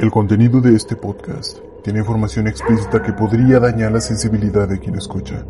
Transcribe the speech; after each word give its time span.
El 0.00 0.10
contenido 0.10 0.62
de 0.62 0.74
este 0.74 0.96
podcast 0.96 1.58
tiene 1.84 1.98
información 1.98 2.48
explícita 2.48 3.02
que 3.02 3.12
podría 3.12 3.60
dañar 3.60 3.92
la 3.92 4.00
sensibilidad 4.00 4.66
de 4.66 4.78
quien 4.78 4.94
escucha. 4.94 5.44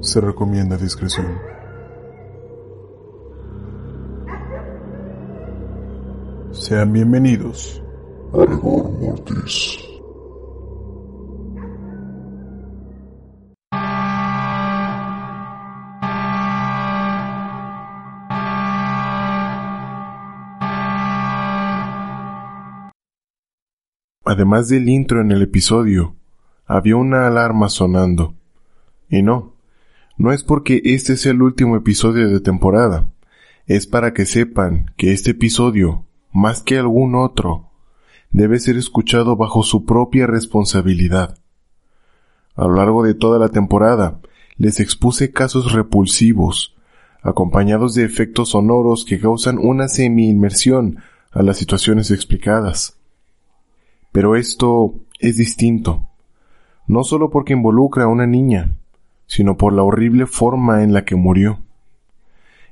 Se 0.00 0.18
recomienda 0.18 0.78
discreción. 0.78 1.38
Sean 6.52 6.90
bienvenidos 6.90 7.82
a 8.32 8.46
Rigor 8.46 8.90
Mortis. 8.92 9.91
Además 24.32 24.70
del 24.70 24.88
intro 24.88 25.20
en 25.20 25.30
el 25.30 25.42
episodio, 25.42 26.16
había 26.64 26.96
una 26.96 27.26
alarma 27.26 27.68
sonando. 27.68 28.32
Y 29.10 29.20
no, 29.20 29.52
no 30.16 30.32
es 30.32 30.42
porque 30.42 30.80
este 30.84 31.18
sea 31.18 31.32
el 31.32 31.42
último 31.42 31.76
episodio 31.76 32.30
de 32.30 32.40
temporada, 32.40 33.12
es 33.66 33.86
para 33.86 34.14
que 34.14 34.24
sepan 34.24 34.90
que 34.96 35.12
este 35.12 35.32
episodio, 35.32 36.06
más 36.32 36.62
que 36.62 36.78
algún 36.78 37.14
otro, 37.14 37.68
debe 38.30 38.58
ser 38.58 38.78
escuchado 38.78 39.36
bajo 39.36 39.62
su 39.62 39.84
propia 39.84 40.26
responsabilidad. 40.26 41.36
A 42.56 42.66
lo 42.66 42.76
largo 42.76 43.02
de 43.02 43.12
toda 43.12 43.38
la 43.38 43.50
temporada, 43.50 44.18
les 44.56 44.80
expuse 44.80 45.30
casos 45.30 45.72
repulsivos, 45.72 46.74
acompañados 47.20 47.94
de 47.94 48.04
efectos 48.04 48.52
sonoros 48.52 49.04
que 49.04 49.20
causan 49.20 49.58
una 49.58 49.88
semi-inmersión 49.88 51.00
a 51.32 51.42
las 51.42 51.58
situaciones 51.58 52.10
explicadas. 52.10 52.96
Pero 54.12 54.36
esto 54.36 54.94
es 55.18 55.36
distinto, 55.38 56.08
no 56.86 57.02
solo 57.02 57.30
porque 57.30 57.54
involucra 57.54 58.04
a 58.04 58.08
una 58.08 58.26
niña, 58.26 58.76
sino 59.26 59.56
por 59.56 59.72
la 59.72 59.82
horrible 59.82 60.26
forma 60.26 60.82
en 60.82 60.92
la 60.92 61.04
que 61.06 61.16
murió. 61.16 61.60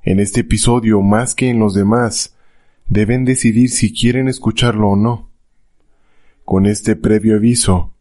En 0.02 0.20
este 0.20 0.40
episodio, 0.40 1.00
más 1.00 1.34
que 1.34 1.48
en 1.48 1.58
los 1.58 1.74
demás, 1.74 2.36
deben 2.88 3.24
decidir 3.24 3.70
si 3.70 3.92
quieren 3.94 4.28
escucharlo 4.28 4.90
o 4.90 4.96
no. 4.96 5.30
Con 6.44 6.66
este 6.66 6.96
previo 6.96 7.36
aviso, 7.36 7.92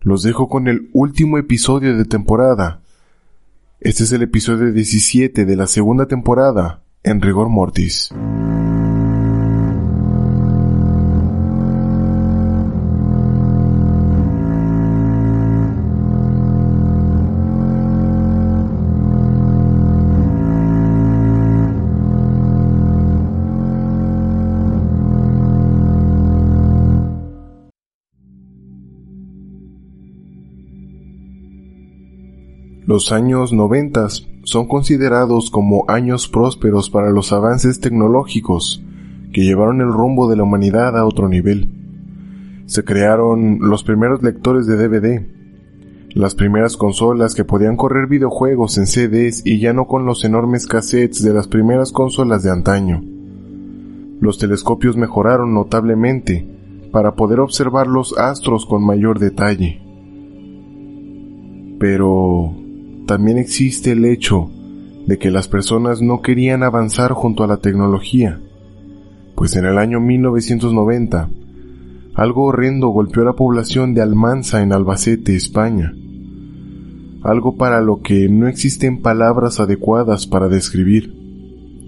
los 0.00 0.22
dejo 0.22 0.48
con 0.48 0.68
el 0.68 0.88
último 0.92 1.36
episodio 1.36 1.96
de 1.96 2.04
temporada. 2.04 2.80
Este 3.80 4.04
es 4.04 4.12
el 4.12 4.22
episodio 4.22 4.72
17 4.72 5.44
de 5.44 5.56
la 5.56 5.66
segunda 5.66 6.06
temporada 6.06 6.82
en 7.02 7.20
Rigor 7.20 7.48
Mortis. 7.48 8.10
Los 32.86 33.10
años 33.10 33.52
noventas 33.52 34.28
son 34.44 34.68
considerados 34.68 35.50
como 35.50 35.86
años 35.88 36.28
prósperos 36.28 36.88
para 36.88 37.10
los 37.10 37.32
avances 37.32 37.80
tecnológicos 37.80 38.80
que 39.32 39.42
llevaron 39.42 39.80
el 39.80 39.92
rumbo 39.92 40.30
de 40.30 40.36
la 40.36 40.44
humanidad 40.44 40.96
a 40.96 41.04
otro 41.04 41.28
nivel. 41.28 41.68
Se 42.66 42.84
crearon 42.84 43.58
los 43.60 43.82
primeros 43.82 44.22
lectores 44.22 44.68
de 44.68 44.76
DVD, 44.76 45.26
las 46.10 46.36
primeras 46.36 46.76
consolas 46.76 47.34
que 47.34 47.42
podían 47.42 47.76
correr 47.76 48.06
videojuegos 48.06 48.78
en 48.78 48.86
CDs 48.86 49.44
y 49.44 49.58
ya 49.58 49.72
no 49.72 49.88
con 49.88 50.06
los 50.06 50.24
enormes 50.24 50.68
cassettes 50.68 51.24
de 51.24 51.34
las 51.34 51.48
primeras 51.48 51.90
consolas 51.90 52.44
de 52.44 52.52
antaño. 52.52 53.02
Los 54.20 54.38
telescopios 54.38 54.96
mejoraron 54.96 55.54
notablemente 55.54 56.46
para 56.92 57.16
poder 57.16 57.40
observar 57.40 57.88
los 57.88 58.16
astros 58.16 58.64
con 58.64 58.86
mayor 58.86 59.18
detalle. 59.18 59.82
Pero 61.80 62.54
también 63.06 63.38
existe 63.38 63.92
el 63.92 64.04
hecho 64.04 64.50
de 65.06 65.18
que 65.18 65.30
las 65.30 65.48
personas 65.48 66.02
no 66.02 66.20
querían 66.20 66.62
avanzar 66.62 67.12
junto 67.12 67.44
a 67.44 67.46
la 67.46 67.58
tecnología, 67.58 68.40
pues 69.34 69.56
en 69.56 69.64
el 69.64 69.78
año 69.78 70.00
1990 70.00 71.28
algo 72.16 72.44
horrendo 72.44 72.88
golpeó 72.88 73.22
a 73.22 73.26
la 73.26 73.32
población 73.34 73.92
de 73.92 74.00
Almanza 74.00 74.62
en 74.62 74.72
Albacete, 74.72 75.36
España. 75.36 75.92
Algo 77.22 77.56
para 77.56 77.82
lo 77.82 78.00
que 78.00 78.30
no 78.30 78.48
existen 78.48 79.02
palabras 79.02 79.60
adecuadas 79.60 80.26
para 80.26 80.48
describir, 80.48 81.14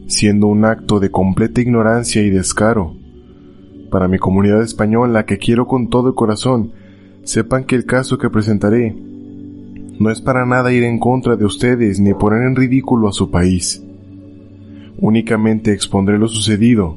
siendo 0.06 0.46
un 0.48 0.66
acto 0.66 1.00
de 1.00 1.10
completa 1.10 1.62
ignorancia 1.62 2.22
y 2.22 2.28
descaro. 2.28 2.94
Para 3.90 4.06
mi 4.06 4.18
comunidad 4.18 4.60
española 4.62 5.24
que 5.24 5.38
quiero 5.38 5.66
con 5.66 5.88
todo 5.88 6.08
el 6.08 6.14
corazón, 6.14 6.72
sepan 7.22 7.64
que 7.64 7.76
el 7.76 7.86
caso 7.86 8.18
que 8.18 8.28
presentaré 8.28 8.94
no 9.98 10.10
es 10.10 10.20
para 10.20 10.46
nada 10.46 10.72
ir 10.72 10.84
en 10.84 10.98
contra 10.98 11.36
de 11.36 11.44
ustedes 11.44 11.98
ni 11.98 12.14
poner 12.14 12.42
en 12.42 12.56
ridículo 12.56 13.08
a 13.08 13.12
su 13.12 13.30
país. 13.30 13.82
Únicamente 14.98 15.72
expondré 15.72 16.18
lo 16.18 16.28
sucedido 16.28 16.96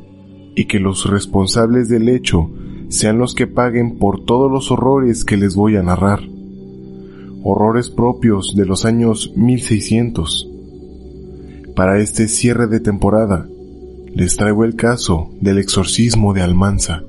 y 0.56 0.66
que 0.66 0.80
los 0.80 1.10
responsables 1.10 1.90
del 1.90 2.10
hecho 2.10 2.50
sean 2.90 3.18
los 3.18 3.36
que 3.36 3.48
paguen 3.48 3.98
por 3.98 4.26
todos 4.26 4.52
los 4.52 4.72
horrores 4.72 5.24
que 5.24 5.38
les 5.38 5.56
voy 5.56 5.78
a 5.78 5.84
narrar. 5.84 6.20
Horrores 7.44 7.90
propios 7.90 8.54
de 8.56 8.66
los 8.66 8.86
años 8.86 9.34
1600. 9.36 10.50
Para 11.76 12.00
este 12.00 12.28
cierre 12.28 12.68
de 12.68 12.80
temporada, 12.80 13.48
les 14.14 14.36
traigo 14.36 14.66
el 14.66 14.76
caso 14.76 15.30
del 15.40 15.58
exorcismo 15.58 16.34
de 16.34 16.42
Almanza. 16.42 17.04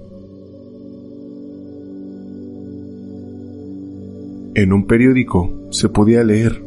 En 4.54 4.72
un 4.72 4.86
periódico 4.86 5.62
se 5.72 5.88
podía 5.88 6.22
leer. 6.22 6.62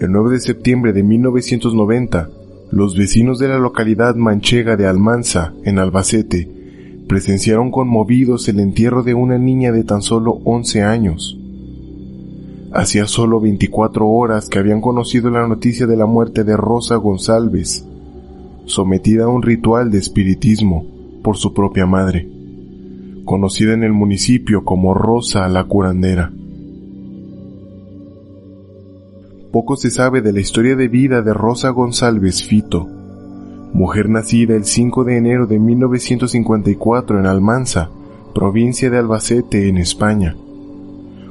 El 0.00 0.10
9 0.10 0.30
de 0.30 0.40
septiembre 0.40 0.92
de 0.92 1.02
1990, 1.02 2.30
los 2.72 2.96
vecinos 2.96 3.38
de 3.38 3.48
la 3.48 3.58
localidad 3.58 4.14
manchega 4.16 4.76
de 4.76 4.86
Almanza, 4.86 5.52
en 5.64 5.78
Albacete, 5.78 6.48
presenciaron 7.06 7.70
conmovidos 7.70 8.48
el 8.48 8.60
entierro 8.60 9.02
de 9.02 9.14
una 9.14 9.36
niña 9.36 9.70
de 9.72 9.84
tan 9.84 10.00
solo 10.00 10.40
11 10.44 10.82
años. 10.82 11.38
Hacía 12.72 13.06
solo 13.06 13.40
24 13.40 14.08
horas 14.08 14.48
que 14.48 14.58
habían 14.58 14.80
conocido 14.80 15.28
la 15.28 15.46
noticia 15.46 15.86
de 15.86 15.96
la 15.96 16.06
muerte 16.06 16.44
de 16.44 16.56
Rosa 16.56 16.96
González, 16.96 17.84
sometida 18.64 19.24
a 19.24 19.28
un 19.28 19.42
ritual 19.42 19.90
de 19.90 19.98
espiritismo 19.98 20.86
por 21.22 21.36
su 21.36 21.52
propia 21.52 21.84
madre, 21.84 22.28
conocida 23.24 23.74
en 23.74 23.82
el 23.82 23.92
municipio 23.92 24.64
como 24.64 24.94
Rosa 24.94 25.46
la 25.48 25.64
curandera. 25.64 26.32
Poco 29.52 29.76
se 29.76 29.90
sabe 29.90 30.22
de 30.22 30.32
la 30.32 30.38
historia 30.38 30.76
de 30.76 30.86
vida 30.86 31.22
de 31.22 31.34
Rosa 31.34 31.70
González 31.70 32.44
Fito, 32.44 32.86
mujer 33.72 34.08
nacida 34.08 34.54
el 34.54 34.64
5 34.64 35.02
de 35.02 35.16
enero 35.16 35.48
de 35.48 35.58
1954 35.58 37.18
en 37.18 37.26
Almanza, 37.26 37.90
provincia 38.32 38.90
de 38.90 38.98
Albacete, 38.98 39.66
en 39.66 39.78
España. 39.78 40.36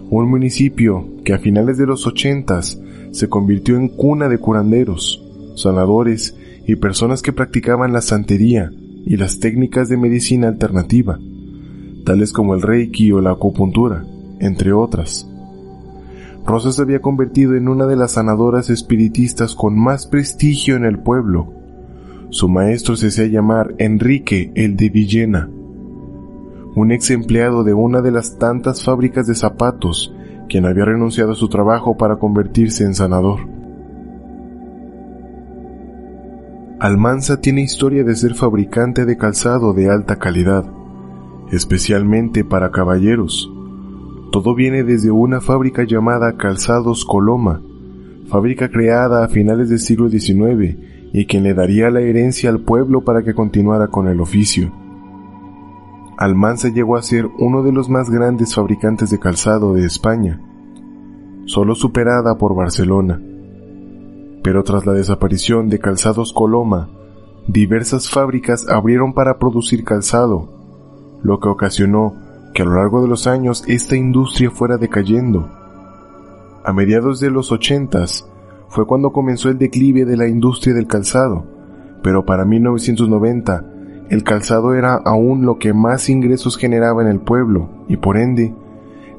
Un 0.10 0.30
municipio 0.30 1.06
que 1.24 1.34
a 1.34 1.40
finales 1.40 1.78
de 1.78 1.86
los 1.86 2.06
ochentas 2.08 2.78
se 3.12 3.30
convirtió 3.30 3.78
en 3.78 3.88
cuna 3.88 4.28
de 4.28 4.38
curanderos, 4.38 5.24
sanadores 5.56 6.36
y 6.68 6.76
personas 6.76 7.22
que 7.22 7.32
practicaban 7.32 7.94
la 7.94 8.02
santería 8.02 8.70
y 9.06 9.16
las 9.16 9.40
técnicas 9.40 9.88
de 9.88 9.96
medicina 9.96 10.50
alternativa, 10.50 11.18
tales 12.04 12.34
como 12.34 12.54
el 12.54 12.64
reiki 12.64 13.14
o 13.14 13.22
la 13.22 13.32
acupuntura, 13.32 14.04
entre 14.42 14.74
otras. 14.74 15.29
Rosa 16.50 16.72
se 16.72 16.82
había 16.82 17.00
convertido 17.00 17.56
en 17.56 17.70
una 17.70 17.86
de 17.86 17.96
las 17.96 18.14
sanadoras 18.14 18.72
espiritistas 18.72 19.54
con 19.54 19.78
más 19.80 20.08
prestigio 20.08 20.76
en 20.76 20.84
el 20.84 20.98
pueblo. 20.98 21.54
Su 22.32 22.50
maestro 22.50 22.96
se 22.96 23.10
hacía 23.10 23.28
llamar 23.28 23.76
Enrique 23.78 24.52
el 24.56 24.76
de 24.76 24.90
Villena, 24.90 25.48
un 26.74 26.92
ex 26.92 27.12
empleado 27.12 27.64
de 27.64 27.76
una 27.76 28.02
de 28.02 28.10
las 28.10 28.40
tantas 28.40 28.84
fábricas 28.84 29.28
de 29.28 29.36
zapatos, 29.36 30.12
quien 30.48 30.66
había 30.66 30.86
renunciado 30.86 31.34
a 31.34 31.36
su 31.36 31.50
trabajo 31.50 31.98
para 31.98 32.16
convertirse 32.16 32.84
en 32.84 32.96
sanador. 32.96 33.42
Almanza 36.80 37.42
tiene 37.42 37.62
historia 37.62 38.04
de 38.04 38.16
ser 38.16 38.34
fabricante 38.34 39.06
de 39.06 39.18
calzado 39.18 39.74
de 39.74 39.92
alta 39.92 40.16
calidad, 40.16 40.66
especialmente 41.52 42.44
para 42.44 42.72
caballeros, 42.72 43.52
todo 44.30 44.56
viene 44.56 44.84
desde 44.84 45.12
una 45.12 45.42
fábrica 45.42 45.84
llamada 45.84 46.38
Calzados 46.38 47.06
Coloma, 47.06 47.62
fábrica 48.28 48.70
creada 48.70 49.24
a 49.24 49.28
finales 49.28 49.70
del 49.70 49.80
siglo 49.80 50.10
XIX 50.10 50.78
y 51.14 51.26
quien 51.26 51.44
le 51.44 51.54
daría 51.54 51.90
la 51.90 52.02
herencia 52.02 52.50
al 52.50 52.60
pueblo 52.60 53.02
para 53.02 53.24
que 53.24 53.34
continuara 53.34 53.88
con 53.88 54.08
el 54.08 54.22
oficio. 54.22 54.72
Almanza 56.18 56.70
llegó 56.70 56.98
a 56.98 57.02
ser 57.02 57.28
uno 57.40 57.64
de 57.64 57.72
los 57.72 57.90
más 57.90 58.10
grandes 58.10 58.54
fabricantes 58.54 59.10
de 59.10 59.20
calzado 59.20 59.74
de 59.74 59.86
España, 59.86 60.42
solo 61.46 61.76
superada 61.76 62.38
por 62.38 62.56
Barcelona. 62.56 63.22
Pero 64.44 64.64
tras 64.64 64.86
la 64.86 64.94
desaparición 64.94 65.70
de 65.70 65.80
Calzados 65.80 66.34
Coloma, 66.34 66.90
diversas 67.48 68.10
fábricas 68.10 68.68
abrieron 68.70 69.14
para 69.14 69.40
producir 69.40 69.84
calzado, 69.84 70.50
lo 71.24 71.40
que 71.40 71.50
ocasionó 71.50 72.29
que 72.60 72.64
a 72.64 72.66
lo 72.66 72.76
largo 72.76 73.02
de 73.02 73.08
los 73.08 73.26
años 73.26 73.64
esta 73.68 73.96
industria 73.96 74.52
fuera 74.52 74.76
decayendo. 74.76 75.48
A 76.66 76.74
mediados 76.74 77.22
de 77.22 77.32
los 77.32 77.54
ochentas 77.54 78.28
fue 78.68 78.86
cuando 78.86 79.14
comenzó 79.14 79.48
el 79.48 79.58
declive 79.58 80.04
de 80.04 80.18
la 80.18 80.28
industria 80.28 80.76
del 80.76 80.86
calzado, 80.86 81.46
pero 82.04 82.26
para 82.26 82.44
1990 82.44 83.64
el 84.10 84.26
calzado 84.26 84.74
era 84.74 84.96
aún 84.96 85.46
lo 85.46 85.58
que 85.58 85.74
más 85.74 86.10
ingresos 86.10 86.58
generaba 86.58 87.02
en 87.02 87.08
el 87.08 87.22
pueblo 87.22 87.70
y 87.88 87.96
por 87.96 88.18
ende 88.18 88.54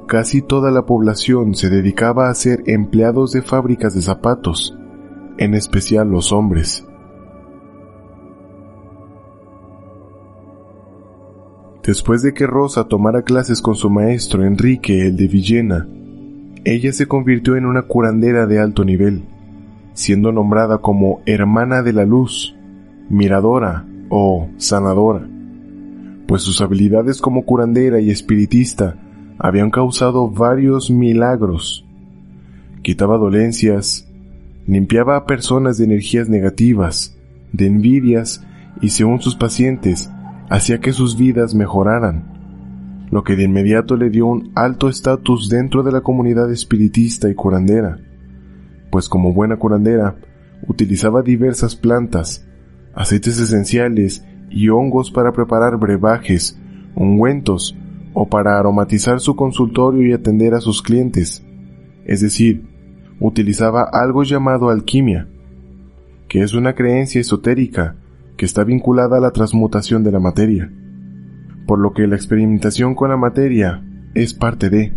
casi 0.06 0.42
toda 0.42 0.70
la 0.70 0.84
población 0.84 1.54
se 1.54 1.70
dedicaba 1.70 2.28
a 2.28 2.34
ser 2.34 2.62
empleados 2.66 3.32
de 3.32 3.40
fábricas 3.40 3.94
de 3.94 4.02
zapatos, 4.02 4.76
en 5.38 5.54
especial 5.54 6.10
los 6.10 6.30
hombres. 6.30 6.86
Después 11.84 12.22
de 12.22 12.34
que 12.34 12.46
Rosa 12.46 12.84
tomara 12.84 13.22
clases 13.22 13.62
con 13.62 13.74
su 13.74 13.88
maestro 13.88 14.44
Enrique 14.44 15.06
el 15.06 15.16
de 15.16 15.28
Villena, 15.28 15.88
ella 16.64 16.92
se 16.92 17.06
convirtió 17.06 17.56
en 17.56 17.64
una 17.64 17.82
curandera 17.82 18.46
de 18.46 18.58
alto 18.58 18.84
nivel, 18.84 19.22
siendo 19.94 20.30
nombrada 20.30 20.78
como 20.78 21.22
hermana 21.24 21.82
de 21.82 21.94
la 21.94 22.04
luz, 22.04 22.54
miradora 23.08 23.86
o 24.10 24.48
sanadora, 24.58 25.26
pues 26.26 26.42
sus 26.42 26.60
habilidades 26.60 27.20
como 27.20 27.46
curandera 27.46 27.98
y 27.98 28.10
espiritista 28.10 28.96
habían 29.38 29.70
causado 29.70 30.30
varios 30.30 30.90
milagros. 30.90 31.86
Quitaba 32.82 33.16
dolencias, 33.16 34.06
limpiaba 34.66 35.16
a 35.16 35.24
personas 35.24 35.78
de 35.78 35.84
energías 35.84 36.28
negativas, 36.28 37.16
de 37.52 37.66
envidias 37.66 38.44
y 38.82 38.90
según 38.90 39.22
sus 39.22 39.34
pacientes, 39.34 40.10
hacía 40.50 40.80
que 40.80 40.92
sus 40.92 41.16
vidas 41.16 41.54
mejoraran, 41.54 43.06
lo 43.10 43.22
que 43.22 43.36
de 43.36 43.44
inmediato 43.44 43.96
le 43.96 44.10
dio 44.10 44.26
un 44.26 44.50
alto 44.56 44.88
estatus 44.88 45.48
dentro 45.48 45.84
de 45.84 45.92
la 45.92 46.00
comunidad 46.00 46.50
espiritista 46.50 47.30
y 47.30 47.34
curandera, 47.34 47.98
pues 48.90 49.08
como 49.08 49.32
buena 49.32 49.56
curandera, 49.56 50.16
utilizaba 50.66 51.22
diversas 51.22 51.76
plantas, 51.76 52.46
aceites 52.94 53.38
esenciales 53.38 54.26
y 54.50 54.68
hongos 54.68 55.12
para 55.12 55.32
preparar 55.32 55.76
brebajes, 55.78 56.58
ungüentos 56.96 57.76
o 58.12 58.28
para 58.28 58.58
aromatizar 58.58 59.20
su 59.20 59.36
consultorio 59.36 60.04
y 60.04 60.12
atender 60.12 60.54
a 60.54 60.60
sus 60.60 60.82
clientes. 60.82 61.44
Es 62.04 62.20
decir, 62.20 62.66
utilizaba 63.20 63.84
algo 63.84 64.24
llamado 64.24 64.68
alquimia, 64.68 65.28
que 66.28 66.42
es 66.42 66.54
una 66.54 66.74
creencia 66.74 67.20
esotérica 67.20 67.94
que 68.40 68.46
está 68.46 68.64
vinculada 68.64 69.18
a 69.18 69.20
la 69.20 69.32
transmutación 69.32 70.02
de 70.02 70.12
la 70.12 70.18
materia, 70.18 70.72
por 71.66 71.78
lo 71.78 71.92
que 71.92 72.06
la 72.06 72.16
experimentación 72.16 72.94
con 72.94 73.10
la 73.10 73.18
materia 73.18 73.82
es 74.14 74.32
parte 74.32 74.70
de. 74.70 74.94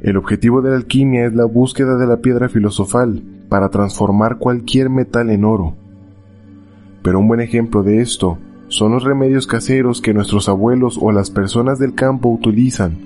El 0.00 0.16
objetivo 0.16 0.60
de 0.60 0.70
la 0.70 0.76
alquimia 0.76 1.24
es 1.24 1.34
la 1.34 1.44
búsqueda 1.44 1.96
de 1.98 2.08
la 2.08 2.16
piedra 2.16 2.48
filosofal 2.48 3.22
para 3.48 3.68
transformar 3.68 4.38
cualquier 4.38 4.90
metal 4.90 5.30
en 5.30 5.44
oro. 5.44 5.76
Pero 7.04 7.20
un 7.20 7.28
buen 7.28 7.40
ejemplo 7.40 7.84
de 7.84 8.00
esto 8.00 8.38
son 8.66 8.90
los 8.90 9.04
remedios 9.04 9.46
caseros 9.46 10.00
que 10.00 10.14
nuestros 10.14 10.48
abuelos 10.48 10.98
o 11.00 11.12
las 11.12 11.30
personas 11.30 11.78
del 11.78 11.94
campo 11.94 12.28
utilizan, 12.28 12.96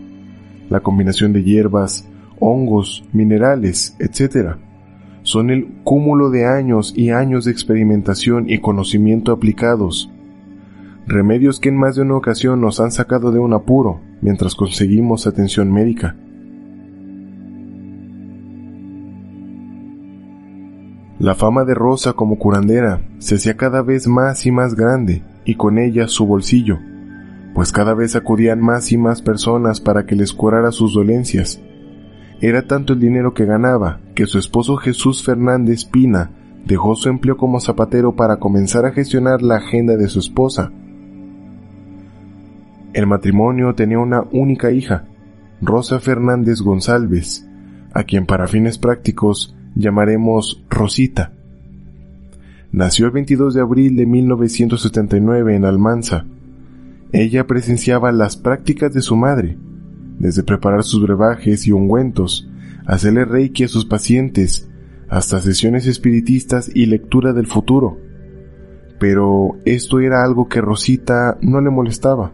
la 0.70 0.80
combinación 0.80 1.34
de 1.34 1.44
hierbas, 1.44 2.08
hongos, 2.40 3.04
minerales, 3.12 3.94
etc. 3.98 4.56
Son 5.26 5.50
el 5.50 5.67
cúmulo 5.82 6.31
de 6.31 6.46
años 6.46 6.93
y 6.96 7.11
años 7.11 7.44
de 7.44 7.50
experimentación 7.50 8.49
y 8.49 8.61
conocimiento 8.61 9.32
aplicados. 9.32 10.08
Remedios 11.05 11.58
que 11.58 11.69
en 11.69 11.76
más 11.76 11.96
de 11.96 12.02
una 12.02 12.14
ocasión 12.14 12.61
nos 12.61 12.78
han 12.78 12.93
sacado 12.93 13.32
de 13.32 13.40
un 13.40 13.52
apuro 13.52 13.99
mientras 14.20 14.55
conseguimos 14.55 15.26
atención 15.26 15.73
médica. 15.73 16.14
La 21.19 21.34
fama 21.34 21.64
de 21.64 21.75
Rosa 21.75 22.12
como 22.12 22.38
curandera 22.38 23.00
se 23.19 23.34
hacía 23.34 23.56
cada 23.56 23.82
vez 23.82 24.06
más 24.06 24.46
y 24.46 24.52
más 24.52 24.76
grande, 24.76 25.25
y 25.44 25.56
con 25.56 25.78
ella 25.78 26.06
su 26.06 26.25
bolsillo, 26.25 26.78
pues 27.52 27.73
cada 27.73 27.94
vez 27.94 28.14
acudían 28.14 28.61
más 28.61 28.93
y 28.93 28.96
más 28.96 29.23
personas 29.23 29.81
para 29.81 30.06
que 30.06 30.14
les 30.14 30.32
curara 30.32 30.70
sus 30.70 30.94
dolencias. 30.94 31.61
Era 32.40 32.62
tanto 32.62 32.92
el 32.92 33.00
dinero 33.00 33.32
que 33.32 33.46
ganaba 33.46 34.00
que 34.14 34.26
su 34.26 34.38
esposo 34.38 34.76
Jesús 34.76 35.24
Fernández 35.24 35.84
Pina 35.84 36.30
dejó 36.66 36.94
su 36.94 37.08
empleo 37.08 37.36
como 37.36 37.60
zapatero 37.60 38.14
para 38.14 38.36
comenzar 38.36 38.84
a 38.84 38.92
gestionar 38.92 39.40
la 39.40 39.56
agenda 39.56 39.96
de 39.96 40.08
su 40.08 40.18
esposa. 40.18 40.70
El 42.92 43.06
matrimonio 43.06 43.74
tenía 43.74 43.98
una 43.98 44.22
única 44.32 44.70
hija, 44.70 45.04
Rosa 45.62 46.00
Fernández 46.00 46.60
González, 46.60 47.46
a 47.94 48.04
quien 48.04 48.26
para 48.26 48.48
fines 48.48 48.78
prácticos 48.78 49.56
llamaremos 49.74 50.64
Rosita. 50.68 51.32
Nació 52.72 53.06
el 53.06 53.12
22 53.12 53.54
de 53.54 53.60
abril 53.60 53.96
de 53.96 54.06
1979 54.06 55.56
en 55.56 55.64
Almanza. 55.64 56.26
Ella 57.12 57.46
presenciaba 57.46 58.12
las 58.12 58.36
prácticas 58.36 58.92
de 58.92 59.00
su 59.00 59.16
madre, 59.16 59.56
desde 60.18 60.42
preparar 60.42 60.84
sus 60.84 61.02
brebajes 61.02 61.66
y 61.66 61.72
ungüentos, 61.72 62.48
hacerle 62.86 63.24
reiki 63.24 63.64
a 63.64 63.68
sus 63.68 63.84
pacientes, 63.84 64.68
hasta 65.08 65.40
sesiones 65.40 65.86
espiritistas 65.86 66.70
y 66.74 66.86
lectura 66.86 67.32
del 67.32 67.46
futuro. 67.46 67.98
Pero 68.98 69.58
esto 69.64 70.00
era 70.00 70.24
algo 70.24 70.48
que 70.48 70.60
Rosita 70.60 71.38
no 71.42 71.60
le 71.60 71.70
molestaba, 71.70 72.32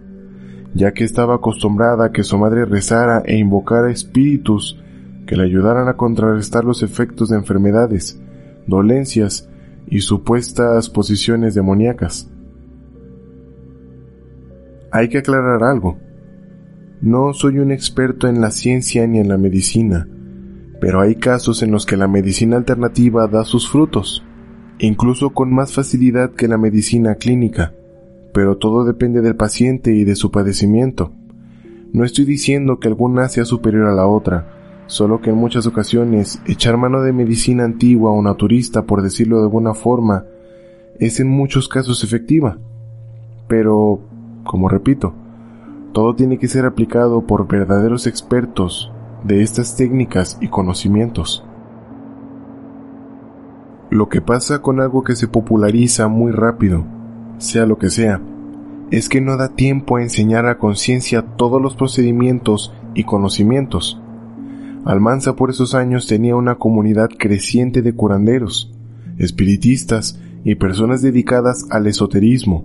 ya 0.74 0.92
que 0.92 1.04
estaba 1.04 1.36
acostumbrada 1.36 2.06
a 2.06 2.12
que 2.12 2.22
su 2.22 2.38
madre 2.38 2.64
rezara 2.64 3.22
e 3.24 3.36
invocara 3.36 3.90
espíritus 3.90 4.78
que 5.26 5.36
le 5.36 5.44
ayudaran 5.44 5.88
a 5.88 5.96
contrarrestar 5.96 6.64
los 6.64 6.82
efectos 6.82 7.28
de 7.28 7.36
enfermedades, 7.36 8.20
dolencias 8.66 9.48
y 9.86 10.00
supuestas 10.00 10.88
posiciones 10.88 11.54
demoníacas. 11.54 12.30
Hay 14.90 15.08
que 15.08 15.18
aclarar 15.18 15.62
algo. 15.64 15.98
No 17.02 17.34
soy 17.34 17.58
un 17.58 17.72
experto 17.72 18.28
en 18.28 18.40
la 18.40 18.52
ciencia 18.52 19.04
ni 19.08 19.18
en 19.18 19.26
la 19.26 19.36
medicina, 19.36 20.06
pero 20.80 21.00
hay 21.00 21.16
casos 21.16 21.64
en 21.64 21.72
los 21.72 21.84
que 21.84 21.96
la 21.96 22.06
medicina 22.06 22.56
alternativa 22.56 23.26
da 23.26 23.42
sus 23.42 23.68
frutos, 23.68 24.22
incluso 24.78 25.30
con 25.30 25.52
más 25.52 25.72
facilidad 25.72 26.30
que 26.30 26.46
la 26.46 26.58
medicina 26.58 27.16
clínica, 27.16 27.74
pero 28.32 28.56
todo 28.56 28.84
depende 28.84 29.20
del 29.20 29.34
paciente 29.34 29.92
y 29.92 30.04
de 30.04 30.14
su 30.14 30.30
padecimiento. 30.30 31.10
No 31.92 32.04
estoy 32.04 32.24
diciendo 32.24 32.78
que 32.78 32.86
alguna 32.86 33.28
sea 33.28 33.46
superior 33.46 33.88
a 33.88 33.94
la 33.94 34.06
otra, 34.06 34.84
solo 34.86 35.20
que 35.20 35.30
en 35.30 35.36
muchas 35.36 35.66
ocasiones 35.66 36.40
echar 36.46 36.76
mano 36.76 37.02
de 37.02 37.12
medicina 37.12 37.64
antigua 37.64 38.12
o 38.12 38.22
naturista, 38.22 38.82
por 38.82 39.02
decirlo 39.02 39.38
de 39.38 39.42
alguna 39.42 39.74
forma, 39.74 40.26
es 41.00 41.18
en 41.18 41.26
muchos 41.26 41.68
casos 41.68 42.04
efectiva. 42.04 42.58
Pero, 43.48 43.98
como 44.44 44.68
repito, 44.68 45.14
todo 45.92 46.14
tiene 46.14 46.38
que 46.38 46.48
ser 46.48 46.64
aplicado 46.64 47.26
por 47.26 47.46
verdaderos 47.46 48.06
expertos 48.06 48.90
de 49.24 49.42
estas 49.42 49.76
técnicas 49.76 50.38
y 50.40 50.48
conocimientos. 50.48 51.44
Lo 53.90 54.08
que 54.08 54.22
pasa 54.22 54.62
con 54.62 54.80
algo 54.80 55.04
que 55.04 55.16
se 55.16 55.28
populariza 55.28 56.08
muy 56.08 56.32
rápido, 56.32 56.84
sea 57.38 57.66
lo 57.66 57.76
que 57.76 57.90
sea, 57.90 58.20
es 58.90 59.08
que 59.08 59.20
no 59.20 59.36
da 59.36 59.50
tiempo 59.50 59.96
a 59.96 60.02
enseñar 60.02 60.46
a 60.46 60.58
conciencia 60.58 61.22
todos 61.36 61.60
los 61.60 61.74
procedimientos 61.74 62.74
y 62.94 63.04
conocimientos. 63.04 64.00
Almanza 64.84 65.36
por 65.36 65.50
esos 65.50 65.74
años 65.74 66.06
tenía 66.06 66.36
una 66.36 66.56
comunidad 66.56 67.10
creciente 67.18 67.82
de 67.82 67.94
curanderos, 67.94 68.72
espiritistas 69.18 70.18
y 70.44 70.56
personas 70.56 71.02
dedicadas 71.02 71.66
al 71.70 71.86
esoterismo, 71.86 72.64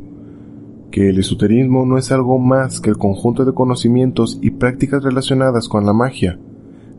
que 0.91 1.09
el 1.09 1.19
esoterismo 1.19 1.85
no 1.85 1.97
es 1.97 2.11
algo 2.11 2.39
más 2.39 2.79
que 2.79 2.89
el 2.89 2.97
conjunto 2.97 3.45
de 3.45 3.53
conocimientos 3.53 4.39
y 4.41 4.51
prácticas 4.51 5.03
relacionadas 5.03 5.67
con 5.67 5.85
la 5.85 5.93
magia, 5.93 6.39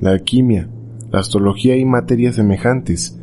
la 0.00 0.10
alquimia, 0.10 0.68
la 1.10 1.20
astrología 1.20 1.76
y 1.76 1.84
materias 1.84 2.36
semejantes, 2.36 3.18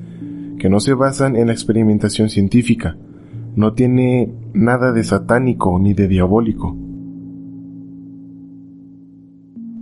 que 0.59 0.69
no 0.69 0.79
se 0.79 0.93
basan 0.93 1.35
en 1.35 1.47
la 1.47 1.53
experimentación 1.53 2.29
científica, 2.29 2.97
no 3.55 3.73
tiene 3.73 4.33
nada 4.53 4.91
de 4.91 5.03
satánico 5.03 5.79
ni 5.79 5.93
de 5.93 6.07
diabólico. 6.07 6.75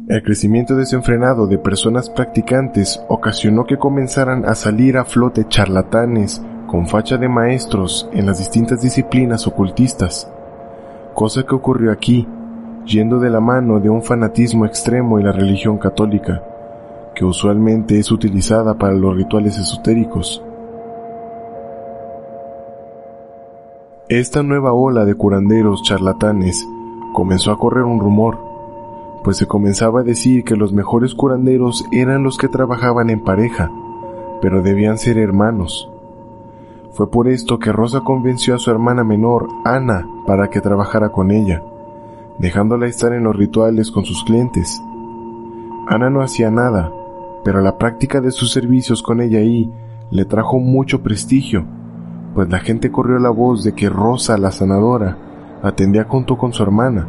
El 0.10 0.22
crecimiento 0.22 0.76
desenfrenado 0.76 1.48
de 1.48 1.58
personas 1.58 2.10
practicantes 2.10 3.02
ocasionó 3.08 3.66
que 3.66 3.78
comenzaran 3.78 4.46
a 4.46 4.54
salir 4.54 4.98
a 4.98 5.06
flote 5.06 5.46
charlatanes 5.48 6.44
con 6.68 6.88
facha 6.88 7.18
de 7.18 7.30
maestros 7.30 8.10
en 8.14 8.26
las 8.26 8.40
distintas 8.40 8.82
disciplinas 8.82 9.48
ocultistas, 9.48 10.30
cosa 11.14 11.44
que 11.44 11.56
ocurrió 11.56 11.92
aquí, 11.92 12.28
yendo 12.86 13.20
de 13.20 13.30
la 13.30 13.40
mano 13.40 13.80
de 13.80 13.90
un 13.90 14.02
fanatismo 14.02 14.66
extremo 14.66 15.20
y 15.20 15.24
la 15.24 15.32
religión 15.32 15.78
católica, 15.78 16.44
que 17.16 17.26
usualmente 17.26 18.00
es 18.00 18.12
utilizada 18.12 18.74
para 18.78 18.94
los 18.94 19.16
rituales 19.16 19.58
esotéricos. 19.58 20.44
Esta 24.10 24.44
nueva 24.44 24.74
ola 24.74 25.06
de 25.06 25.16
curanderos 25.16 25.82
charlatanes 25.84 26.68
comenzó 27.14 27.52
a 27.52 27.58
correr 27.58 27.84
un 27.84 28.00
rumor, 28.00 28.38
pues 29.24 29.38
se 29.38 29.48
comenzaba 29.48 30.02
a 30.02 30.04
decir 30.04 30.44
que 30.44 30.56
los 30.56 30.74
mejores 30.74 31.16
curanderos 31.16 31.86
eran 31.92 32.24
los 32.24 32.38
que 32.38 32.50
trabajaban 32.50 33.10
en 33.10 33.24
pareja, 33.24 33.72
pero 34.42 34.62
debían 34.62 34.98
ser 34.98 35.18
hermanos. 35.18 35.93
Fue 36.94 37.10
por 37.10 37.28
esto 37.28 37.58
que 37.58 37.72
Rosa 37.72 38.02
convenció 38.02 38.54
a 38.54 38.60
su 38.60 38.70
hermana 38.70 39.04
menor, 39.04 39.48
Ana, 39.66 40.08
para 40.28 40.50
que 40.52 40.62
trabajara 40.62 41.10
con 41.10 41.32
ella, 41.32 41.64
dejándola 42.38 42.86
estar 42.86 43.14
en 43.14 43.24
los 43.24 43.36
rituales 43.36 43.90
con 43.90 44.06
sus 44.06 44.24
clientes. 44.24 44.80
Ana 45.88 46.12
no 46.12 46.22
hacía 46.22 46.52
nada, 46.52 46.92
pero 47.44 47.62
la 47.62 47.80
práctica 47.80 48.22
de 48.22 48.30
sus 48.30 48.52
servicios 48.52 49.02
con 49.02 49.22
ella 49.22 49.40
ahí 49.40 49.74
le 50.12 50.26
trajo 50.26 50.60
mucho 50.60 51.02
prestigio, 51.02 51.66
pues 52.36 52.48
la 52.50 52.60
gente 52.60 52.92
corrió 52.92 53.18
la 53.18 53.32
voz 53.32 53.64
de 53.64 53.74
que 53.74 53.90
Rosa, 53.90 54.38
la 54.38 54.52
sanadora, 54.52 55.18
atendía 55.64 56.04
junto 56.04 56.38
con 56.38 56.54
su 56.54 56.62
hermana, 56.62 57.08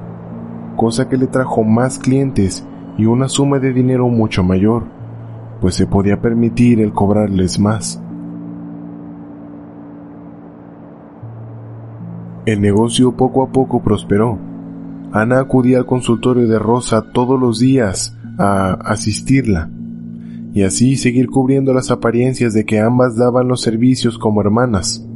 cosa 0.76 1.10
que 1.10 1.18
le 1.18 1.26
trajo 1.26 1.62
más 1.62 1.98
clientes 1.98 2.66
y 2.96 3.04
una 3.04 3.28
suma 3.28 3.58
de 3.58 3.74
dinero 3.74 4.08
mucho 4.08 4.42
mayor, 4.42 4.84
pues 5.60 5.74
se 5.74 5.86
podía 5.86 6.22
permitir 6.22 6.80
el 6.80 6.94
cobrarles 6.94 7.58
más. 7.58 8.00
El 12.46 12.60
negocio 12.60 13.16
poco 13.16 13.42
a 13.42 13.52
poco 13.52 13.82
prosperó. 13.82 14.38
Ana 15.12 15.40
acudía 15.40 15.78
al 15.78 15.86
consultorio 15.86 16.46
de 16.46 16.58
Rosa 16.58 17.10
todos 17.12 17.40
los 17.40 17.58
días 17.58 18.18
a 18.38 18.74
asistirla 18.74 19.70
y 20.52 20.62
así 20.62 20.96
seguir 20.96 21.28
cubriendo 21.28 21.72
las 21.72 21.90
apariencias 21.90 22.52
de 22.52 22.66
que 22.66 22.80
ambas 22.80 23.16
daban 23.16 23.48
los 23.48 23.62
servicios 23.62 24.18
como 24.18 24.42
hermanas. 24.42 25.06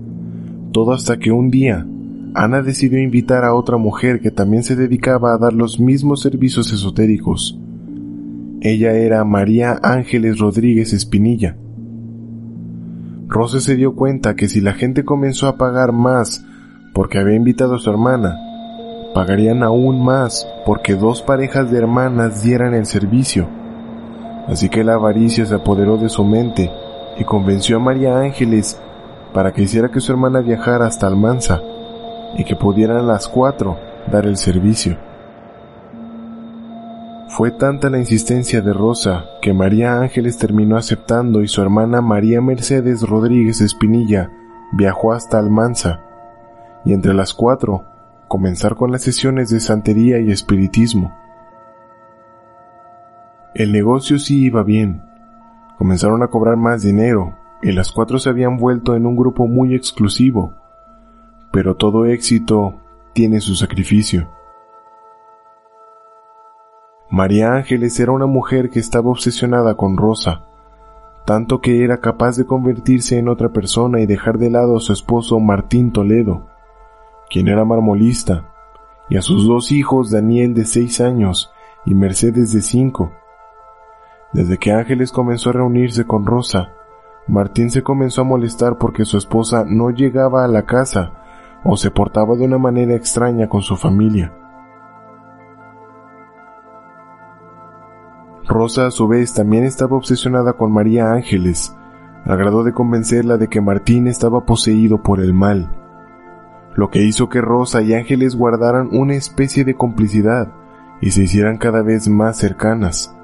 Todo 0.73 0.93
hasta 0.93 1.19
que 1.19 1.31
un 1.31 1.51
día 1.51 1.87
Ana 2.35 2.63
decidió 2.63 2.99
invitar 2.99 3.45
a 3.45 3.55
otra 3.55 3.77
mujer 3.77 4.21
que 4.21 4.31
también 4.31 4.63
se 4.63 4.77
dedicaba 4.77 5.35
a 5.35 5.39
dar 5.39 5.53
los 5.53 5.79
mismos 5.81 6.23
servicios 6.23 6.73
esotéricos. 6.73 7.59
Ella 8.63 8.93
era 8.93 9.25
María 9.25 9.79
Ángeles 9.83 10.39
Rodríguez 10.39 10.93
Espinilla. 10.95 11.57
Rosa 13.27 13.61
se 13.61 13.77
dio 13.77 13.95
cuenta 13.95 14.35
que 14.35 14.49
si 14.49 14.61
la 14.63 14.73
gente 14.73 15.05
comenzó 15.05 15.47
a 15.47 15.59
pagar 15.59 15.93
más 15.93 16.45
porque 16.93 17.19
había 17.19 17.37
invitado 17.37 17.77
a 17.77 17.79
su 17.79 17.91
hermana, 17.91 18.39
pagarían 19.15 19.63
aún 19.63 20.05
más 20.05 20.49
porque 20.65 20.95
dos 20.95 21.23
parejas 21.23 21.71
de 21.71 21.79
hermanas 21.79 22.43
dieran 22.43 22.75
el 22.75 22.87
servicio. 22.87 23.49
Así 24.47 24.69
que 24.69 24.85
la 24.85 24.95
avaricia 24.95 25.45
se 25.45 25.55
apoderó 25.55 25.97
de 25.97 26.09
su 26.09 26.25
mente 26.25 26.71
y 27.19 27.25
convenció 27.25 27.77
a 27.77 27.81
María 27.81 28.19
Ángeles 28.19 28.81
para 29.33 29.53
que 29.53 29.63
hiciera 29.63 29.91
que 29.91 30.01
su 30.01 30.13
hermana 30.13 30.41
viajara 30.41 30.87
hasta 30.87 31.07
Almanza 31.07 31.61
y 32.37 32.45
que 32.45 32.57
pudieran 32.57 33.07
las 33.07 33.29
cuatro 33.29 33.77
dar 34.11 34.27
el 34.27 34.37
servicio. 34.37 34.97
Fue 37.29 37.51
tanta 37.51 37.91
la 37.91 37.99
insistencia 37.99 38.63
de 38.63 38.73
Rosa 38.73 39.27
que 39.43 39.53
María 39.53 40.01
Ángeles 40.01 40.39
terminó 40.39 40.77
aceptando 40.77 41.43
y 41.43 41.49
su 41.49 41.61
hermana 41.61 42.01
María 42.01 42.41
Mercedes 42.41 43.03
Rodríguez 43.03 43.61
Espinilla 43.61 44.31
viajó 44.73 45.13
hasta 45.13 45.39
Almanza 45.39 46.01
y 46.85 46.93
entre 46.93 47.15
las 47.15 47.35
cuatro 47.35 47.85
comenzar 48.29 48.77
con 48.77 48.93
las 48.93 49.03
sesiones 49.03 49.51
de 49.51 49.61
santería 49.61 50.21
y 50.21 50.31
espiritismo. 50.31 51.17
El 53.55 53.73
negocio 53.73 54.19
sí 54.19 54.45
iba 54.45 54.63
bien. 54.63 55.03
Comenzaron 55.79 56.23
a 56.23 56.29
cobrar 56.29 56.57
más 56.57 56.83
dinero 56.83 57.35
y 57.63 57.73
las 57.73 57.91
cuatro 57.91 58.19
se 58.19 58.29
habían 58.29 58.57
vuelto 58.57 58.95
en 58.95 59.07
un 59.07 59.17
grupo 59.17 59.47
muy 59.47 59.75
exclusivo. 59.75 60.55
Pero 61.51 61.77
todo 61.77 62.07
éxito 62.07 62.75
tiene 63.15 63.41
su 63.41 63.55
sacrificio. 63.55 64.29
María 67.11 67.55
Ángeles 67.55 67.99
era 67.99 68.13
una 68.13 68.27
mujer 68.27 68.69
que 68.69 68.79
estaba 68.79 69.09
obsesionada 69.09 69.77
con 69.77 69.97
Rosa, 69.97 70.45
tanto 71.25 71.61
que 71.61 71.83
era 71.83 72.01
capaz 72.01 72.37
de 72.37 72.45
convertirse 72.45 73.19
en 73.19 73.29
otra 73.29 73.49
persona 73.49 74.01
y 74.01 74.07
dejar 74.07 74.39
de 74.39 74.51
lado 74.51 74.77
a 74.77 74.81
su 74.81 74.93
esposo 74.93 75.41
Martín 75.41 75.91
Toledo, 75.91 76.47
quien 77.31 77.49
era 77.49 77.65
marmolista, 77.65 78.45
y 79.09 79.17
a 79.17 79.23
sus 79.23 79.47
dos 79.47 79.73
hijos 79.73 80.11
Daniel 80.11 80.55
de 80.55 80.65
seis 80.65 81.01
años 81.01 81.53
y 81.85 81.95
Mercedes 81.95 82.53
de 82.53 82.61
cinco. 82.61 83.13
Desde 84.33 84.59
que 84.59 84.73
Ángeles 84.73 85.13
comenzó 85.13 85.51
a 85.51 85.55
reunirse 85.55 86.07
con 86.07 86.27
Rosa, 86.27 86.73
Martín 87.27 87.71
se 87.71 87.83
comenzó 87.83 88.23
a 88.23 88.25
molestar 88.25 88.79
porque 88.79 89.05
su 89.05 89.19
esposa 89.19 89.65
no 89.67 89.91
llegaba 89.91 90.45
a 90.45 90.49
la 90.49 90.65
casa 90.65 91.13
o 91.65 91.77
se 91.77 91.91
portaba 91.91 92.37
de 92.37 92.45
una 92.45 92.59
manera 92.59 92.95
extraña 92.95 93.49
con 93.49 93.63
su 93.63 93.77
familia. 93.77 94.33
Rosa 98.47 98.87
a 98.87 98.91
su 98.91 99.07
vez 99.07 99.35
también 99.35 99.65
estaba 99.65 99.97
obsesionada 99.97 100.55
con 100.55 100.73
María 100.73 101.13
Ángeles, 101.13 101.77
al 102.25 102.39
grado 102.39 102.65
de 102.65 102.73
convencerla 102.73 103.37
de 103.37 103.49
que 103.49 103.61
Martín 103.61 104.07
estaba 104.07 104.47
poseído 104.47 105.03
por 105.03 105.21
el 105.21 105.35
mal, 105.35 105.71
lo 106.79 106.91
que 106.91 107.03
hizo 107.03 107.29
que 107.29 107.41
Rosa 107.41 107.83
y 107.83 107.93
Ángeles 107.93 108.37
guardaran 108.37 108.89
una 108.93 109.15
especie 109.15 109.65
de 109.65 109.75
complicidad 109.75 110.53
y 111.01 111.11
se 111.11 111.25
hicieran 111.25 111.59
cada 111.59 111.83
vez 111.83 112.09
más 112.09 112.37
cercanas 112.37 113.19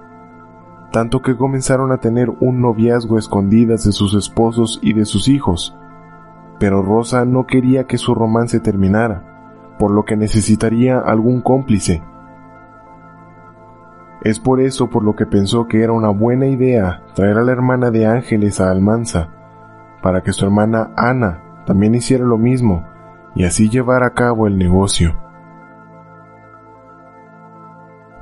tanto 0.91 1.23
que 1.23 1.37
comenzaron 1.37 1.91
a 1.91 1.99
tener 1.99 2.31
un 2.39 2.61
noviazgo 2.61 3.19
escondidas 3.19 3.83
de 3.83 3.91
sus 3.91 4.15
esposos 4.15 4.79
y 4.81 4.93
de 4.93 5.05
sus 5.05 5.27
hijos. 5.27 5.77
Pero 6.61 6.83
Rosa 6.83 7.25
no 7.25 7.49
quería 7.49 7.89
que 7.89 7.99
su 7.99 8.15
romance 8.15 8.61
terminara, 8.61 9.75
por 9.77 9.91
lo 9.91 10.05
que 10.05 10.17
necesitaría 10.17 11.01
algún 11.01 11.41
cómplice. 11.41 12.01
Es 14.23 14.39
por 14.39 14.61
eso 14.61 14.89
por 14.89 15.03
lo 15.03 15.17
que 15.17 15.27
pensó 15.27 15.67
que 15.67 15.83
era 15.83 15.93
una 15.93 16.11
buena 16.11 16.47
idea 16.47 17.03
traer 17.17 17.39
a 17.39 17.43
la 17.43 17.51
hermana 17.51 17.91
de 17.91 18.07
Ángeles 18.07 18.61
a 18.61 18.71
Almanza, 18.71 19.31
para 20.01 20.23
que 20.23 20.33
su 20.33 20.45
hermana 20.45 20.93
Ana 20.97 21.43
también 21.67 21.97
hiciera 21.97 22.25
lo 22.25 22.39
mismo 22.39 22.85
y 23.35 23.45
así 23.45 23.69
llevar 23.69 24.03
a 24.03 24.15
cabo 24.15 24.47
el 24.47 24.59
negocio. 24.59 25.17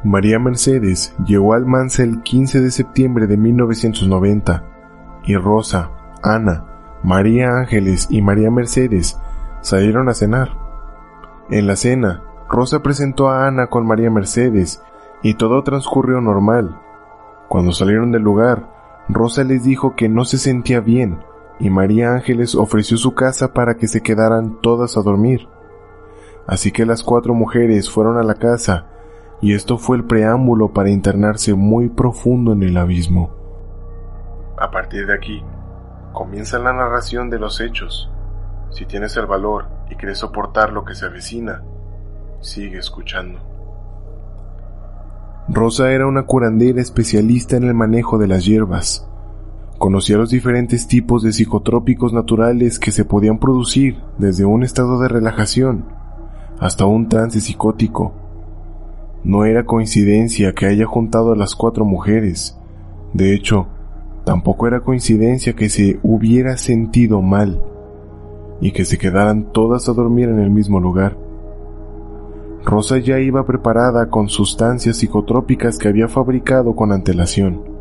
María 0.04 0.38
Mercedes 0.38 1.14
llegó 1.24 1.54
al 1.54 1.62
Almanza 1.62 2.02
el 2.02 2.22
15 2.22 2.60
de 2.60 2.70
septiembre 2.70 3.26
de 3.26 3.36
1990 3.36 4.64
y 5.24 5.36
Rosa, 5.36 5.90
Ana, 6.22 6.64
María 7.04 7.56
Ángeles 7.56 8.08
y 8.10 8.20
María 8.20 8.50
Mercedes 8.50 9.18
salieron 9.60 10.08
a 10.08 10.14
cenar. 10.14 10.56
En 11.50 11.66
la 11.66 11.76
cena, 11.76 12.22
Rosa 12.48 12.82
presentó 12.82 13.28
a 13.28 13.46
Ana 13.46 13.68
con 13.68 13.86
María 13.86 14.10
Mercedes 14.10 14.82
y 15.22 15.34
todo 15.34 15.62
transcurrió 15.62 16.20
normal. 16.20 16.80
Cuando 17.48 17.72
salieron 17.72 18.10
del 18.10 18.22
lugar, 18.22 18.70
Rosa 19.08 19.44
les 19.44 19.62
dijo 19.62 19.94
que 19.94 20.08
no 20.08 20.24
se 20.24 20.38
sentía 20.38 20.80
bien 20.80 21.20
y 21.62 21.70
María 21.70 22.12
Ángeles 22.12 22.56
ofreció 22.56 22.96
su 22.96 23.14
casa 23.14 23.54
para 23.54 23.76
que 23.76 23.86
se 23.86 24.02
quedaran 24.02 24.60
todas 24.60 24.96
a 24.96 25.02
dormir. 25.02 25.46
Así 26.44 26.72
que 26.72 26.84
las 26.84 27.04
cuatro 27.04 27.34
mujeres 27.34 27.88
fueron 27.88 28.18
a 28.18 28.24
la 28.24 28.34
casa 28.34 28.88
y 29.40 29.54
esto 29.54 29.78
fue 29.78 29.96
el 29.96 30.04
preámbulo 30.04 30.72
para 30.72 30.90
internarse 30.90 31.54
muy 31.54 31.88
profundo 31.88 32.52
en 32.52 32.64
el 32.64 32.76
abismo. 32.76 33.30
A 34.58 34.72
partir 34.72 35.06
de 35.06 35.14
aquí, 35.14 35.40
comienza 36.12 36.58
la 36.58 36.72
narración 36.72 37.30
de 37.30 37.38
los 37.38 37.60
hechos. 37.60 38.10
Si 38.70 38.84
tienes 38.84 39.16
el 39.16 39.26
valor 39.26 39.66
y 39.88 39.94
quieres 39.94 40.18
soportar 40.18 40.72
lo 40.72 40.84
que 40.84 40.96
se 40.96 41.06
avecina, 41.06 41.62
sigue 42.40 42.78
escuchando. 42.78 43.38
Rosa 45.48 45.92
era 45.92 46.08
una 46.08 46.24
curandera 46.24 46.80
especialista 46.80 47.56
en 47.56 47.64
el 47.64 47.74
manejo 47.74 48.18
de 48.18 48.26
las 48.26 48.44
hierbas. 48.44 49.08
Conocía 49.82 50.16
los 50.16 50.30
diferentes 50.30 50.86
tipos 50.86 51.24
de 51.24 51.32
psicotrópicos 51.32 52.12
naturales 52.12 52.78
que 52.78 52.92
se 52.92 53.04
podían 53.04 53.40
producir 53.40 53.96
desde 54.16 54.44
un 54.44 54.62
estado 54.62 55.00
de 55.00 55.08
relajación 55.08 55.86
hasta 56.60 56.86
un 56.86 57.08
trance 57.08 57.40
psicótico 57.40 58.12
no 59.24 59.44
era 59.44 59.66
coincidencia 59.66 60.52
que 60.52 60.66
haya 60.66 60.86
juntado 60.86 61.32
a 61.32 61.36
las 61.36 61.56
cuatro 61.56 61.84
mujeres. 61.84 62.56
De 63.12 63.34
hecho, 63.34 63.66
tampoco 64.24 64.68
era 64.68 64.82
coincidencia 64.82 65.54
que 65.54 65.68
se 65.68 65.98
hubiera 66.04 66.56
sentido 66.58 67.20
mal 67.20 67.60
y 68.60 68.70
que 68.70 68.84
se 68.84 68.98
quedaran 68.98 69.50
todas 69.50 69.88
a 69.88 69.94
dormir 69.94 70.28
en 70.28 70.38
el 70.38 70.50
mismo 70.50 70.78
lugar. 70.78 71.16
Rosa 72.64 72.98
ya 72.98 73.18
iba 73.18 73.44
preparada 73.44 74.10
con 74.10 74.28
sustancias 74.28 74.98
psicotrópicas 74.98 75.76
que 75.76 75.88
había 75.88 76.06
fabricado 76.06 76.76
con 76.76 76.92
antelación. 76.92 77.71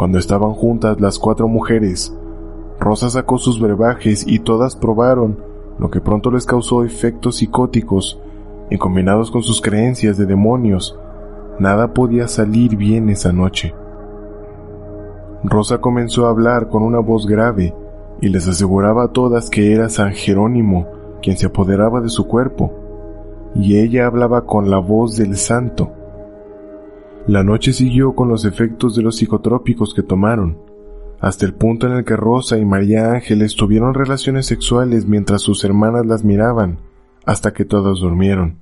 Cuando 0.00 0.16
estaban 0.16 0.54
juntas 0.54 0.98
las 0.98 1.18
cuatro 1.18 1.46
mujeres, 1.46 2.16
Rosa 2.78 3.10
sacó 3.10 3.36
sus 3.36 3.60
brebajes 3.60 4.26
y 4.26 4.38
todas 4.38 4.74
probaron 4.74 5.36
lo 5.78 5.90
que 5.90 6.00
pronto 6.00 6.30
les 6.30 6.46
causó 6.46 6.84
efectos 6.84 7.36
psicóticos 7.36 8.18
y 8.70 8.78
combinados 8.78 9.30
con 9.30 9.42
sus 9.42 9.60
creencias 9.60 10.16
de 10.16 10.24
demonios, 10.24 10.98
nada 11.58 11.92
podía 11.92 12.28
salir 12.28 12.76
bien 12.76 13.10
esa 13.10 13.30
noche. 13.30 13.74
Rosa 15.44 15.82
comenzó 15.82 16.24
a 16.26 16.30
hablar 16.30 16.70
con 16.70 16.82
una 16.82 17.00
voz 17.00 17.26
grave 17.26 17.74
y 18.22 18.30
les 18.30 18.48
aseguraba 18.48 19.04
a 19.04 19.08
todas 19.08 19.50
que 19.50 19.74
era 19.74 19.90
San 19.90 20.12
Jerónimo 20.12 20.86
quien 21.20 21.36
se 21.36 21.48
apoderaba 21.48 22.00
de 22.00 22.08
su 22.08 22.26
cuerpo, 22.26 22.72
y 23.54 23.78
ella 23.78 24.06
hablaba 24.06 24.46
con 24.46 24.70
la 24.70 24.78
voz 24.78 25.18
del 25.18 25.36
santo. 25.36 25.92
La 27.26 27.44
noche 27.44 27.72
siguió 27.72 28.14
con 28.14 28.28
los 28.28 28.44
efectos 28.44 28.96
de 28.96 29.02
los 29.02 29.16
psicotrópicos 29.16 29.94
que 29.94 30.02
tomaron, 30.02 30.58
hasta 31.20 31.44
el 31.44 31.54
punto 31.54 31.86
en 31.86 31.92
el 31.92 32.04
que 32.04 32.16
Rosa 32.16 32.56
y 32.58 32.64
María 32.64 33.12
Ángeles 33.12 33.54
tuvieron 33.54 33.94
relaciones 33.94 34.46
sexuales 34.46 35.06
mientras 35.06 35.42
sus 35.42 35.62
hermanas 35.64 36.06
las 36.06 36.24
miraban, 36.24 36.78
hasta 37.26 37.52
que 37.52 37.64
todas 37.64 38.00
durmieron. 38.00 38.56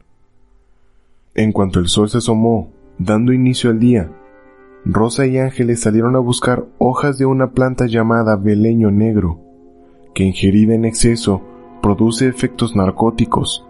En 1.35 1.53
cuanto 1.53 1.79
el 1.79 1.87
sol 1.87 2.09
se 2.09 2.19
asomó, 2.19 2.73
dando 2.99 3.33
inicio 3.33 3.71
al 3.71 3.79
día, 3.79 4.11
Rosa 4.85 5.27
y 5.27 5.38
Ángeles 5.38 5.81
salieron 5.81 6.17
a 6.17 6.21
buscar 6.21 6.65
hojas 6.79 7.17
de 7.17 7.27
una 7.27 7.53
planta 7.53 7.87
llamada 7.87 8.37
beleño 8.37 8.91
negro, 8.91 9.41
que 10.15 10.25
ingerida 10.25 10.75
en 10.75 10.85
exceso 10.85 11.43
produce 11.81 12.27
efectos 12.27 12.75
narcóticos, 12.75 13.65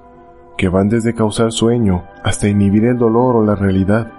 que 0.57 0.69
van 0.69 0.89
desde 0.89 1.15
causar 1.15 1.53
sueño 1.53 2.05
hasta 2.25 2.49
inhibir 2.49 2.85
el 2.85 2.99
dolor 2.99 3.37
o 3.37 3.45
la 3.45 3.55
realidad. 3.55 4.13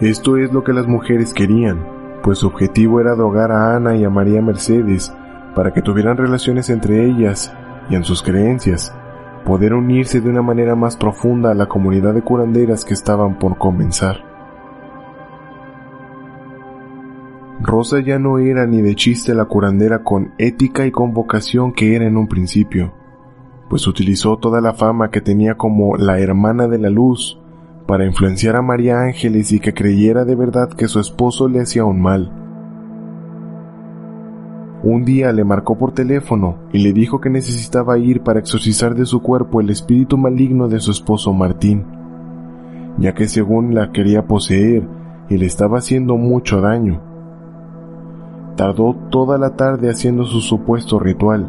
Esto 0.00 0.36
es 0.36 0.52
lo 0.52 0.64
que 0.64 0.72
las 0.72 0.88
mujeres 0.88 1.32
querían, 1.32 1.86
pues 2.22 2.38
su 2.38 2.48
objetivo 2.48 3.00
era 3.00 3.14
drogar 3.14 3.52
a 3.52 3.76
Ana 3.76 3.94
y 3.94 4.04
a 4.04 4.10
María 4.10 4.42
Mercedes 4.42 5.14
para 5.54 5.72
que 5.72 5.82
tuvieran 5.82 6.16
relaciones 6.16 6.68
entre 6.68 7.06
ellas 7.06 7.54
y 7.88 7.94
en 7.94 8.02
sus 8.02 8.20
creencias, 8.20 8.92
poder 9.44 9.72
unirse 9.72 10.20
de 10.20 10.28
una 10.28 10.42
manera 10.42 10.74
más 10.74 10.96
profunda 10.96 11.52
a 11.52 11.54
la 11.54 11.66
comunidad 11.66 12.12
de 12.12 12.22
curanderas 12.22 12.84
que 12.84 12.94
estaban 12.94 13.38
por 13.38 13.56
comenzar. 13.56 14.24
Rosa 17.60 18.00
ya 18.00 18.18
no 18.18 18.38
era 18.38 18.66
ni 18.66 18.82
de 18.82 18.96
chiste 18.96 19.32
la 19.32 19.44
curandera 19.44 20.02
con 20.02 20.34
ética 20.38 20.86
y 20.86 20.90
con 20.90 21.14
vocación 21.14 21.72
que 21.72 21.94
era 21.94 22.04
en 22.04 22.16
un 22.16 22.26
principio, 22.26 22.92
pues 23.70 23.86
utilizó 23.86 24.38
toda 24.38 24.60
la 24.60 24.74
fama 24.74 25.10
que 25.10 25.20
tenía 25.20 25.54
como 25.54 25.96
la 25.96 26.18
hermana 26.18 26.66
de 26.66 26.78
la 26.78 26.90
luz 26.90 27.40
para 27.86 28.06
influenciar 28.06 28.56
a 28.56 28.62
María 28.62 29.00
Ángeles 29.00 29.52
y 29.52 29.60
que 29.60 29.74
creyera 29.74 30.24
de 30.24 30.34
verdad 30.34 30.70
que 30.70 30.88
su 30.88 31.00
esposo 31.00 31.48
le 31.48 31.60
hacía 31.60 31.84
un 31.84 32.00
mal. 32.00 32.32
Un 34.82 35.04
día 35.04 35.32
le 35.32 35.44
marcó 35.44 35.78
por 35.78 35.92
teléfono 35.92 36.56
y 36.72 36.78
le 36.78 36.92
dijo 36.92 37.20
que 37.20 37.30
necesitaba 37.30 37.98
ir 37.98 38.22
para 38.22 38.40
exorcizar 38.40 38.94
de 38.94 39.06
su 39.06 39.22
cuerpo 39.22 39.60
el 39.60 39.70
espíritu 39.70 40.18
maligno 40.18 40.68
de 40.68 40.80
su 40.80 40.90
esposo 40.90 41.32
Martín, 41.32 41.84
ya 42.98 43.14
que 43.14 43.26
según 43.26 43.74
la 43.74 43.92
quería 43.92 44.26
poseer 44.26 44.86
y 45.28 45.38
le 45.38 45.46
estaba 45.46 45.78
haciendo 45.78 46.16
mucho 46.16 46.60
daño. 46.60 47.00
Tardó 48.56 48.94
toda 49.10 49.38
la 49.38 49.56
tarde 49.56 49.90
haciendo 49.90 50.24
su 50.24 50.40
supuesto 50.40 50.98
ritual, 50.98 51.48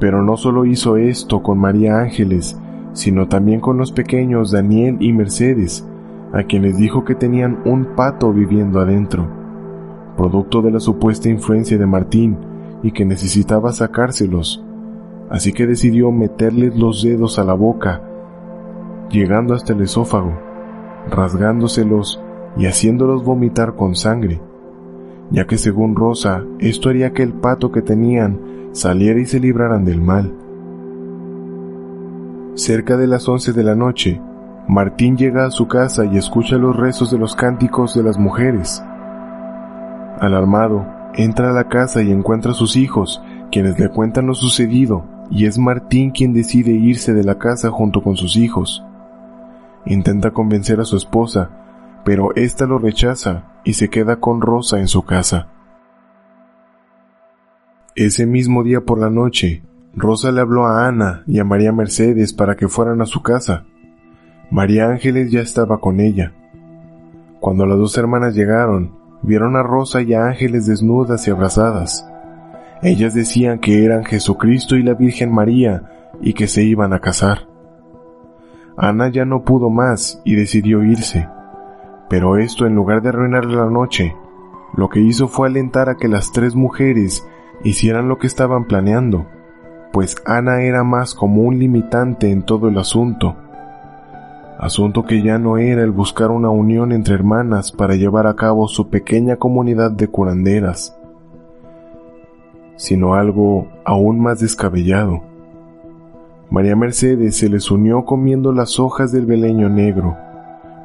pero 0.00 0.22
no 0.22 0.36
solo 0.36 0.64
hizo 0.64 0.96
esto 0.96 1.42
con 1.42 1.58
María 1.58 1.98
Ángeles, 1.98 2.58
sino 2.98 3.28
también 3.28 3.60
con 3.60 3.78
los 3.78 3.92
pequeños 3.92 4.50
Daniel 4.50 4.96
y 4.98 5.12
Mercedes, 5.12 5.86
a 6.32 6.42
quienes 6.42 6.76
dijo 6.76 7.04
que 7.04 7.14
tenían 7.14 7.60
un 7.64 7.94
pato 7.94 8.32
viviendo 8.32 8.80
adentro 8.80 9.38
producto 10.16 10.62
de 10.62 10.72
la 10.72 10.80
supuesta 10.80 11.28
influencia 11.28 11.78
de 11.78 11.86
Martín 11.86 12.36
y 12.82 12.90
que 12.90 13.04
necesitaba 13.04 13.72
sacárselos, 13.72 14.64
así 15.30 15.52
que 15.52 15.64
decidió 15.64 16.10
meterles 16.10 16.76
los 16.76 17.04
dedos 17.04 17.38
a 17.38 17.44
la 17.44 17.54
boca, 17.54 18.02
llegando 19.10 19.54
hasta 19.54 19.74
el 19.74 19.82
esófago, 19.82 20.36
rasgándoselos 21.08 22.20
y 22.56 22.66
haciéndolos 22.66 23.22
vomitar 23.24 23.76
con 23.76 23.94
sangre, 23.94 24.40
ya 25.30 25.46
que 25.46 25.56
según 25.56 25.94
Rosa 25.94 26.44
esto 26.58 26.88
haría 26.88 27.12
que 27.12 27.22
el 27.22 27.34
pato 27.34 27.70
que 27.70 27.82
tenían 27.82 28.40
saliera 28.72 29.20
y 29.20 29.24
se 29.24 29.38
libraran 29.38 29.84
del 29.84 30.00
mal. 30.00 30.32
Cerca 32.58 32.96
de 32.96 33.06
las 33.06 33.28
once 33.28 33.52
de 33.52 33.62
la 33.62 33.76
noche, 33.76 34.20
Martín 34.66 35.16
llega 35.16 35.46
a 35.46 35.50
su 35.52 35.68
casa 35.68 36.04
y 36.04 36.18
escucha 36.18 36.56
los 36.56 36.74
rezos 36.74 37.08
de 37.12 37.16
los 37.16 37.36
cánticos 37.36 37.94
de 37.94 38.02
las 38.02 38.18
mujeres, 38.18 38.82
Alarmado, 40.18 40.84
entra 41.14 41.50
a 41.50 41.52
la 41.52 41.68
casa 41.68 42.02
y 42.02 42.10
encuentra 42.10 42.50
a 42.50 42.54
sus 42.54 42.74
hijos, 42.74 43.22
quienes 43.52 43.78
le 43.78 43.90
cuentan 43.90 44.26
lo 44.26 44.34
sucedido, 44.34 45.04
y 45.30 45.46
es 45.46 45.56
Martín 45.56 46.10
quien 46.10 46.32
decide 46.32 46.72
irse 46.72 47.14
de 47.14 47.22
la 47.22 47.38
casa 47.38 47.70
junto 47.70 48.02
con 48.02 48.16
sus 48.16 48.34
hijos. 48.34 48.84
Intenta 49.86 50.32
convencer 50.32 50.80
a 50.80 50.84
su 50.84 50.96
esposa, 50.96 51.50
pero 52.04 52.34
ésta 52.34 52.66
lo 52.66 52.78
rechaza 52.78 53.44
y 53.62 53.74
se 53.74 53.88
queda 53.88 54.16
con 54.16 54.40
Rosa 54.40 54.80
en 54.80 54.88
su 54.88 55.04
casa. 55.04 55.46
Ese 57.94 58.26
mismo 58.26 58.64
día 58.64 58.80
por 58.80 58.98
la 58.98 59.10
noche, 59.10 59.62
Rosa 59.98 60.30
le 60.30 60.40
habló 60.40 60.64
a 60.64 60.86
Ana 60.86 61.24
y 61.26 61.40
a 61.40 61.44
María 61.44 61.72
Mercedes 61.72 62.32
para 62.32 62.54
que 62.54 62.68
fueran 62.68 63.02
a 63.02 63.06
su 63.06 63.20
casa. 63.20 63.64
María 64.48 64.88
Ángeles 64.88 65.32
ya 65.32 65.40
estaba 65.40 65.80
con 65.80 65.98
ella. 65.98 66.32
Cuando 67.40 67.66
las 67.66 67.78
dos 67.78 67.98
hermanas 67.98 68.36
llegaron, 68.36 68.92
vieron 69.22 69.56
a 69.56 69.64
Rosa 69.64 70.00
y 70.02 70.14
a 70.14 70.26
ángeles 70.26 70.66
desnudas 70.66 71.26
y 71.26 71.32
abrazadas. 71.32 72.08
Ellas 72.80 73.12
decían 73.12 73.58
que 73.58 73.84
eran 73.84 74.04
Jesucristo 74.04 74.76
y 74.76 74.84
la 74.84 74.94
Virgen 74.94 75.32
María 75.34 75.90
y 76.20 76.32
que 76.32 76.46
se 76.46 76.62
iban 76.62 76.92
a 76.92 77.00
casar. 77.00 77.48
Ana 78.76 79.08
ya 79.08 79.24
no 79.24 79.42
pudo 79.42 79.68
más 79.68 80.22
y 80.24 80.36
decidió 80.36 80.84
irse, 80.84 81.28
pero 82.08 82.38
esto 82.38 82.66
en 82.66 82.76
lugar 82.76 83.02
de 83.02 83.08
arruinarle 83.08 83.56
la 83.56 83.68
noche, 83.68 84.14
lo 84.76 84.88
que 84.88 85.00
hizo 85.00 85.26
fue 85.26 85.48
alentar 85.48 85.88
a 85.88 85.96
que 85.96 86.06
las 86.06 86.30
tres 86.30 86.54
mujeres 86.54 87.26
hicieran 87.64 88.08
lo 88.08 88.18
que 88.18 88.28
estaban 88.28 88.66
planeando, 88.66 89.26
pues 89.92 90.16
Ana 90.24 90.62
era 90.62 90.84
más 90.84 91.14
como 91.14 91.42
un 91.42 91.58
limitante 91.58 92.30
en 92.30 92.42
todo 92.42 92.68
el 92.68 92.78
asunto 92.78 93.36
asunto 94.58 95.04
que 95.04 95.22
ya 95.22 95.38
no 95.38 95.56
era 95.56 95.82
el 95.82 95.92
buscar 95.92 96.30
una 96.30 96.50
unión 96.50 96.90
entre 96.90 97.14
hermanas 97.14 97.70
para 97.70 97.94
llevar 97.94 98.26
a 98.26 98.34
cabo 98.34 98.66
su 98.66 98.88
pequeña 98.88 99.36
comunidad 99.36 99.92
de 99.92 100.08
curanderas, 100.08 100.98
sino 102.76 103.14
algo 103.14 103.68
aún 103.84 104.20
más 104.20 104.40
descabellado. 104.40 105.22
María 106.50 106.74
Mercedes 106.74 107.36
se 107.36 107.48
les 107.48 107.70
unió 107.70 108.04
comiendo 108.04 108.52
las 108.52 108.80
hojas 108.80 109.12
del 109.12 109.26
beleño 109.26 109.68
negro. 109.68 110.16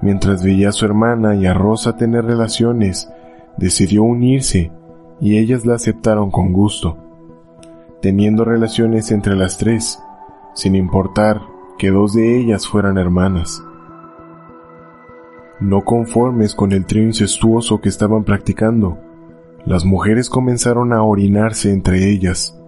Mientras 0.02 0.44
veía 0.44 0.70
a 0.70 0.74
su 0.74 0.86
hermana 0.86 1.36
y 1.36 1.46
a 1.46 1.54
Rosa 1.54 1.96
tener 1.96 2.26
relaciones, 2.26 3.10
decidió 3.58 4.04
unirse 4.04 4.72
y 5.20 5.38
ellas 5.38 5.66
la 5.66 5.76
aceptaron 5.76 6.30
con 6.30 6.52
gusto, 6.52 6.98
teniendo 8.04 8.44
relaciones 8.44 9.12
entre 9.12 9.34
las 9.34 9.58
tres, 9.58 9.98
sin 10.56 10.76
importar 10.76 11.40
que 11.78 11.90
dos 11.90 12.14
de 12.14 12.38
ellas 12.38 12.68
fueran 12.68 12.98
hermanas. 12.98 13.64
No 15.62 15.86
conformes 15.86 16.54
con 16.54 16.74
el 16.74 16.86
trío 16.86 17.04
incestuoso 17.04 17.80
que 17.80 17.88
estaban 17.88 18.26
practicando, 18.26 18.98
las 19.66 19.86
mujeres 19.86 20.30
comenzaron 20.30 20.92
a 20.92 21.02
orinarse 21.02 21.72
entre 21.72 22.10
ellas. 22.10 22.60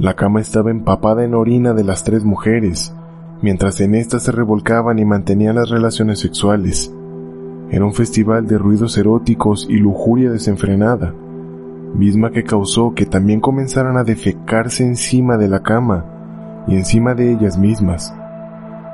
La 0.00 0.16
cama 0.16 0.40
estaba 0.40 0.72
empapada 0.72 1.22
en 1.22 1.34
orina 1.34 1.72
de 1.72 1.84
las 1.84 2.02
tres 2.02 2.24
mujeres, 2.24 2.92
mientras 3.42 3.80
en 3.80 3.94
éstas 3.94 4.24
se 4.24 4.32
revolcaban 4.32 4.98
y 4.98 5.04
mantenían 5.04 5.54
las 5.54 5.70
relaciones 5.70 6.18
sexuales. 6.18 6.92
Era 7.70 7.84
un 7.84 7.94
festival 7.94 8.48
de 8.48 8.58
ruidos 8.58 8.98
eróticos 8.98 9.68
y 9.70 9.76
lujuria 9.76 10.32
desenfrenada, 10.32 11.14
misma 11.94 12.30
que 12.30 12.44
causó 12.44 12.94
que 12.94 13.06
también 13.06 13.40
comenzaran 13.40 13.96
a 13.96 14.04
defecarse 14.04 14.84
encima 14.84 15.36
de 15.36 15.48
la 15.48 15.62
cama 15.62 16.04
y 16.66 16.76
encima 16.76 17.14
de 17.14 17.32
ellas 17.32 17.58
mismas 17.58 18.14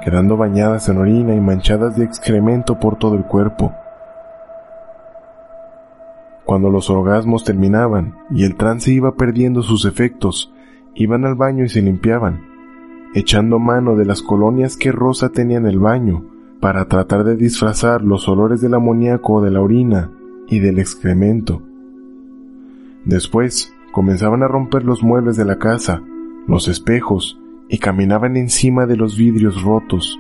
quedando 0.01 0.37
bañadas 0.37 0.89
en 0.89 0.99
orina 0.99 1.35
y 1.35 1.41
manchadas 1.41 1.97
de 1.97 2.05
excremento 2.05 2.79
por 2.79 2.97
todo 2.97 3.15
el 3.17 3.25
cuerpo. 3.25 3.73
Cuando 6.45 6.71
los 6.71 6.91
orgasmos 6.91 7.45
terminaban 7.45 8.17
y 8.31 8.45
el 8.45 8.57
trance 8.57 8.91
iba 8.91 9.15
perdiendo 9.15 9.63
sus 9.63 9.85
efectos, 9.85 10.53
iban 10.95 11.25
al 11.25 11.37
baño 11.37 11.65
y 11.65 11.69
se 11.69 11.83
limpiaban, 11.83 12.41
echando 13.15 13.59
mano 13.59 13.95
de 13.95 14.05
las 14.05 14.23
colonias 14.23 14.77
que 14.77 14.91
Rosa 14.91 15.29
tenía 15.29 15.59
en 15.59 15.67
el 15.67 15.79
baño 15.79 16.25
para 16.61 16.87
tratar 16.87 17.25
de 17.25 17.37
disfrazar 17.37 18.03
los 18.03 18.29
olores 18.29 18.61
del 18.61 18.75
amoníaco 18.75 19.41
de 19.43 19.51
la 19.51 19.61
orina 19.61 20.11
y 20.49 20.59
del 20.59 20.79
excremento. 20.79 21.63
Después 23.05 23.75
comenzaban 23.93 24.43
a 24.43 24.49
romper 24.49 24.85
los 24.85 25.03
muebles 25.03 25.37
de 25.37 25.45
la 25.45 25.59
casa, 25.59 26.03
los 26.47 26.69
espejos 26.69 27.41
y 27.69 27.79
caminaban 27.79 28.37
encima 28.37 28.87
de 28.87 28.97
los 28.97 29.17
vidrios 29.17 29.63
rotos, 29.63 30.19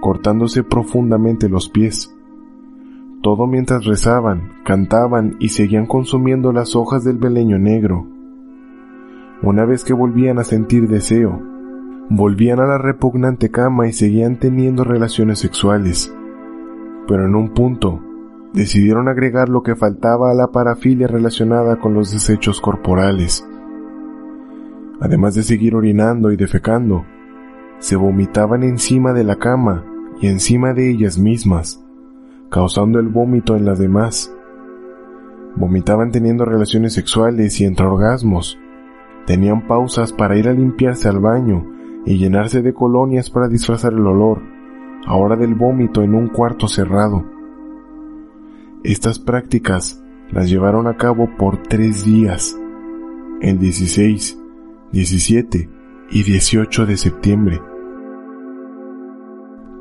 cortándose 0.00 0.64
profundamente 0.64 1.48
los 1.48 1.68
pies. 1.68 2.14
Todo 3.22 3.46
mientras 3.46 3.84
rezaban, 3.84 4.52
cantaban 4.64 5.36
y 5.38 5.50
seguían 5.50 5.86
consumiendo 5.86 6.52
las 6.52 6.76
hojas 6.76 7.04
del 7.04 7.18
beleño 7.18 7.58
negro. 7.58 8.06
una 9.42 9.66
vez 9.66 9.84
que 9.84 9.92
volvían 9.92 10.38
a 10.38 10.44
sentir 10.44 10.88
deseo, 10.88 11.42
volvían 12.08 12.58
a 12.58 12.66
la 12.66 12.78
repugnante 12.78 13.50
cama 13.50 13.86
y 13.86 13.92
seguían 13.92 14.38
teniendo 14.38 14.82
relaciones 14.82 15.38
sexuales. 15.38 16.14
Pero 17.06 17.26
en 17.26 17.34
un 17.34 17.50
punto, 17.50 18.00
decidieron 18.56 19.06
agregar 19.06 19.50
lo 19.50 19.62
que 19.62 19.76
faltaba 19.76 20.30
a 20.30 20.34
la 20.34 20.50
parafilia 20.50 21.06
relacionada 21.06 21.78
con 21.78 21.92
los 21.92 22.10
desechos 22.10 22.62
corporales. 22.62 23.46
Además 24.98 25.34
de 25.34 25.42
seguir 25.42 25.74
orinando 25.74 26.32
y 26.32 26.36
defecando, 26.36 27.04
se 27.80 27.96
vomitaban 27.96 28.62
encima 28.62 29.12
de 29.12 29.24
la 29.24 29.36
cama 29.36 29.84
y 30.22 30.28
encima 30.28 30.72
de 30.72 30.90
ellas 30.90 31.18
mismas, 31.18 31.84
causando 32.50 32.98
el 32.98 33.08
vómito 33.08 33.56
en 33.56 33.66
las 33.66 33.78
demás. 33.78 34.34
Vomitaban 35.56 36.10
teniendo 36.10 36.46
relaciones 36.46 36.94
sexuales 36.94 37.60
y 37.60 37.66
entre 37.66 37.84
orgasmos. 37.84 38.58
Tenían 39.26 39.66
pausas 39.66 40.14
para 40.14 40.38
ir 40.38 40.48
a 40.48 40.54
limpiarse 40.54 41.10
al 41.10 41.20
baño 41.20 41.66
y 42.06 42.16
llenarse 42.16 42.62
de 42.62 42.72
colonias 42.72 43.28
para 43.28 43.48
disfrazar 43.48 43.92
el 43.92 44.06
olor, 44.06 44.40
ahora 45.06 45.36
del 45.36 45.54
vómito 45.54 46.02
en 46.02 46.14
un 46.14 46.28
cuarto 46.28 46.68
cerrado. 46.68 47.35
Estas 48.86 49.18
prácticas 49.18 50.00
las 50.30 50.48
llevaron 50.48 50.86
a 50.86 50.96
cabo 50.96 51.28
por 51.36 51.60
tres 51.60 52.04
días, 52.04 52.56
el 53.40 53.58
16, 53.58 54.40
17 54.92 55.68
y 56.12 56.22
18 56.22 56.86
de 56.86 56.96
septiembre. 56.96 57.60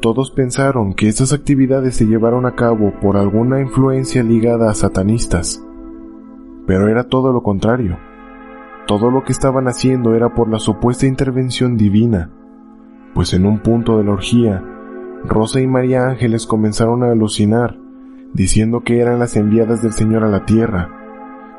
Todos 0.02 0.32
pensaron 0.32 0.96
que 0.96 1.08
estas 1.08 1.34
actividades 1.34 1.96
se 1.96 2.06
llevaron 2.06 2.48
a 2.48 2.56
cabo 2.56 2.96
por 3.00 3.16
alguna 3.16 3.62
influencia 3.62 4.24
ligada 4.24 4.72
a 4.72 4.74
satanistas, 4.74 5.64
pero 6.66 6.88
era 6.88 7.04
todo 7.04 7.32
lo 7.32 7.44
contrario. 7.44 8.00
Todo 8.88 9.12
lo 9.12 9.24
que 9.24 9.34
estaban 9.34 9.68
haciendo 9.68 10.16
era 10.16 10.34
por 10.34 10.50
la 10.50 10.58
supuesta 10.58 11.06
intervención 11.06 11.78
divina, 11.78 12.32
pues 13.14 13.36
en 13.36 13.46
un 13.46 13.60
punto 13.60 14.00
de 14.00 14.04
la 14.04 14.14
orgía, 14.14 14.64
Rosa 15.26 15.62
y 15.62 15.68
María 15.68 16.08
Ángeles 16.08 16.48
comenzaron 16.48 17.04
a 17.04 17.12
alucinar, 17.12 17.85
diciendo 18.36 18.82
que 18.82 19.00
eran 19.00 19.18
las 19.18 19.38
enviadas 19.38 19.82
del 19.82 19.94
Señor 19.94 20.26
a 20.26 20.28
la 20.28 20.46
tierra. 20.46 20.90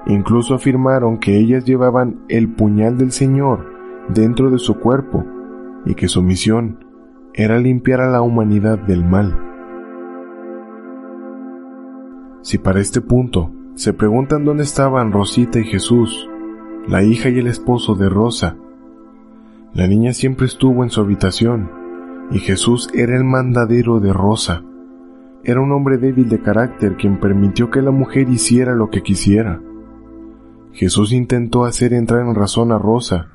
Incluso 0.07 0.55
afirmaron 0.55 1.19
que 1.19 1.39
ellas 1.39 1.65
llevaban 1.65 2.21
el 2.29 2.53
puñal 2.53 2.99
del 2.99 3.13
Señor 3.13 3.73
dentro 4.11 4.51
de 4.51 4.59
su 4.59 4.79
cuerpo 4.79 5.25
y 5.87 5.95
que 5.95 6.07
su 6.07 6.23
misión 6.23 6.85
era 7.33 7.59
limpiar 7.59 8.03
a 8.03 8.11
la 8.11 8.21
humanidad 8.21 8.79
del 8.79 9.05
mal. 9.05 9.43
Si 12.43 12.59
para 12.59 12.81
este 12.81 13.01
punto 13.01 13.51
se 13.75 13.95
preguntan 13.95 14.45
dónde 14.45 14.63
estaban 14.63 15.13
Rosita 15.13 15.59
y 15.59 15.65
Jesús, 15.65 16.29
la 16.87 17.03
hija 17.03 17.31
y 17.31 17.39
el 17.39 17.47
esposo 17.47 17.95
de 17.95 18.09
Rosa, 18.11 18.57
la 19.73 19.87
niña 19.87 20.13
siempre 20.13 20.47
estuvo 20.47 20.85
en 20.85 20.91
su 20.91 21.01
habitación 21.01 21.71
y 22.31 22.39
Jesús 22.39 22.91
era 22.95 23.17
el 23.17 23.25
mandadero 23.25 23.99
de 23.99 24.13
Rosa. 24.13 24.63
Era 25.49 25.61
un 25.61 25.71
hombre 25.71 25.97
débil 25.97 26.29
de 26.29 26.41
carácter 26.41 26.97
quien 26.97 27.21
permitió 27.21 27.71
que 27.71 27.81
la 27.81 27.93
mujer 27.93 28.29
hiciera 28.29 28.75
lo 28.75 28.91
que 28.91 29.05
quisiera. 29.05 29.61
Jesús 30.73 31.13
intentó 31.13 31.65
hacer 31.65 31.93
entrar 31.93 32.23
en 32.27 32.35
razón 32.35 32.73
a 32.73 32.79
Rosa, 32.79 33.29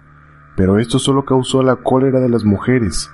pero 0.58 0.78
esto 0.78 1.00
solo 1.00 1.24
causó 1.24 1.64
la 1.64 1.78
cólera 1.78 2.20
de 2.20 2.28
las 2.28 2.44
mujeres. 2.44 3.10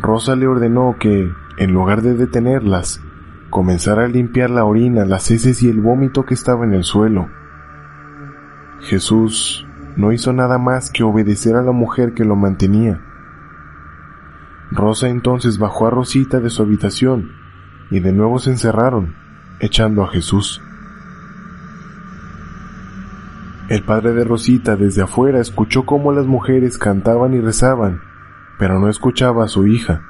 Rosa 0.00 0.34
le 0.34 0.48
ordenó 0.48 0.96
que, 0.98 1.30
en 1.56 1.72
lugar 1.72 2.02
de 2.02 2.14
detenerlas, 2.14 3.00
comenzara 3.48 4.06
a 4.06 4.08
limpiar 4.08 4.50
la 4.50 4.64
orina, 4.64 5.04
las 5.04 5.30
heces 5.30 5.62
y 5.62 5.68
el 5.68 5.80
vómito 5.80 6.24
que 6.24 6.34
estaba 6.34 6.64
en 6.64 6.74
el 6.74 6.82
suelo. 6.82 7.28
Jesús 8.80 9.68
no 9.94 10.10
hizo 10.10 10.32
nada 10.32 10.58
más 10.58 10.90
que 10.90 11.04
obedecer 11.04 11.54
a 11.54 11.62
la 11.62 11.70
mujer 11.70 12.12
que 12.14 12.24
lo 12.24 12.34
mantenía. 12.34 13.00
Rosa 14.72 15.08
entonces 15.08 15.60
bajó 15.60 15.86
a 15.86 15.90
Rosita 15.90 16.40
de 16.40 16.50
su 16.50 16.62
habitación 16.64 17.38
y 17.90 18.00
de 18.00 18.12
nuevo 18.12 18.38
se 18.38 18.50
encerraron, 18.50 19.14
echando 19.58 20.04
a 20.04 20.08
Jesús. 20.08 20.62
El 23.68 23.82
padre 23.84 24.12
de 24.12 24.24
Rosita 24.24 24.76
desde 24.76 25.02
afuera 25.02 25.40
escuchó 25.40 25.84
cómo 25.84 26.12
las 26.12 26.26
mujeres 26.26 26.78
cantaban 26.78 27.34
y 27.34 27.40
rezaban, 27.40 28.00
pero 28.58 28.80
no 28.80 28.88
escuchaba 28.88 29.44
a 29.44 29.48
su 29.48 29.66
hija. 29.66 30.02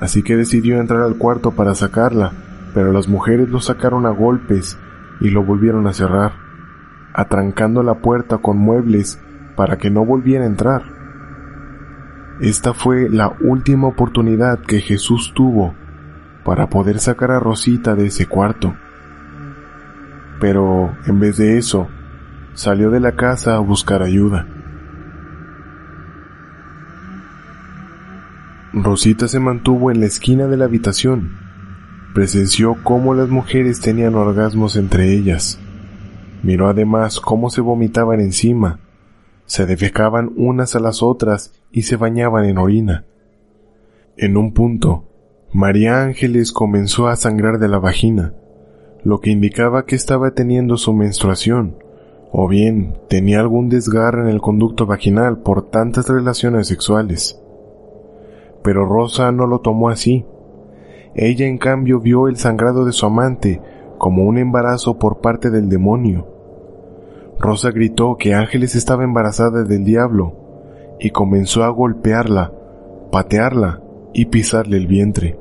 Así 0.00 0.22
que 0.22 0.36
decidió 0.36 0.80
entrar 0.80 1.02
al 1.02 1.16
cuarto 1.16 1.52
para 1.52 1.74
sacarla, 1.74 2.32
pero 2.74 2.92
las 2.92 3.08
mujeres 3.08 3.48
lo 3.48 3.60
sacaron 3.60 4.06
a 4.06 4.10
golpes 4.10 4.78
y 5.20 5.30
lo 5.30 5.44
volvieron 5.44 5.86
a 5.86 5.92
cerrar, 5.92 6.32
atrancando 7.14 7.82
la 7.82 7.94
puerta 7.94 8.38
con 8.38 8.58
muebles 8.58 9.20
para 9.56 9.78
que 9.78 9.90
no 9.90 10.04
volviera 10.04 10.44
a 10.44 10.48
entrar. 10.48 10.82
Esta 12.40 12.74
fue 12.74 13.08
la 13.08 13.34
última 13.40 13.88
oportunidad 13.88 14.58
que 14.58 14.80
Jesús 14.80 15.32
tuvo 15.34 15.74
para 16.46 16.70
poder 16.70 17.00
sacar 17.00 17.32
a 17.32 17.40
Rosita 17.40 17.96
de 17.96 18.06
ese 18.06 18.26
cuarto. 18.26 18.76
Pero 20.40 20.96
en 21.04 21.18
vez 21.18 21.38
de 21.38 21.58
eso, 21.58 21.88
salió 22.54 22.92
de 22.92 23.00
la 23.00 23.16
casa 23.16 23.56
a 23.56 23.58
buscar 23.58 24.00
ayuda. 24.00 24.46
Rosita 28.72 29.26
se 29.26 29.40
mantuvo 29.40 29.90
en 29.90 29.98
la 29.98 30.06
esquina 30.06 30.46
de 30.46 30.56
la 30.56 30.66
habitación. 30.66 31.32
Presenció 32.14 32.76
cómo 32.84 33.12
las 33.14 33.28
mujeres 33.28 33.80
tenían 33.80 34.14
orgasmos 34.14 34.76
entre 34.76 35.12
ellas. 35.14 35.58
Miró 36.44 36.68
además 36.68 37.18
cómo 37.18 37.50
se 37.50 37.60
vomitaban 37.60 38.20
encima, 38.20 38.78
se 39.46 39.66
defecaban 39.66 40.30
unas 40.36 40.76
a 40.76 40.78
las 40.78 41.02
otras 41.02 41.52
y 41.72 41.82
se 41.82 41.96
bañaban 41.96 42.44
en 42.44 42.58
orina. 42.58 43.04
En 44.16 44.36
un 44.36 44.52
punto, 44.52 45.08
María 45.52 46.02
Ángeles 46.02 46.52
comenzó 46.52 47.06
a 47.06 47.14
sangrar 47.14 47.58
de 47.58 47.68
la 47.68 47.78
vagina, 47.78 48.34
lo 49.04 49.20
que 49.20 49.30
indicaba 49.30 49.86
que 49.86 49.94
estaba 49.94 50.32
teniendo 50.32 50.76
su 50.76 50.92
menstruación 50.92 51.76
o 52.32 52.48
bien 52.48 52.98
tenía 53.08 53.40
algún 53.40 53.68
desgarre 53.68 54.22
en 54.22 54.28
el 54.28 54.40
conducto 54.40 54.86
vaginal 54.86 55.38
por 55.38 55.70
tantas 55.70 56.08
relaciones 56.08 56.66
sexuales. 56.66 57.40
Pero 58.62 58.84
Rosa 58.86 59.30
no 59.30 59.46
lo 59.46 59.60
tomó 59.60 59.88
así. 59.88 60.26
Ella 61.14 61.46
en 61.46 61.58
cambio 61.58 62.00
vio 62.00 62.26
el 62.26 62.36
sangrado 62.36 62.84
de 62.84 62.92
su 62.92 63.06
amante 63.06 63.62
como 63.98 64.24
un 64.24 64.38
embarazo 64.38 64.98
por 64.98 65.20
parte 65.20 65.50
del 65.50 65.68
demonio. 65.68 66.26
Rosa 67.38 67.70
gritó 67.70 68.16
que 68.16 68.34
Ángeles 68.34 68.74
estaba 68.74 69.04
embarazada 69.04 69.62
del 69.62 69.84
diablo 69.84 70.34
y 70.98 71.10
comenzó 71.10 71.62
a 71.62 71.68
golpearla, 71.68 72.52
patearla 73.12 73.80
y 74.16 74.24
pisarle 74.24 74.78
el 74.78 74.86
vientre. 74.86 75.38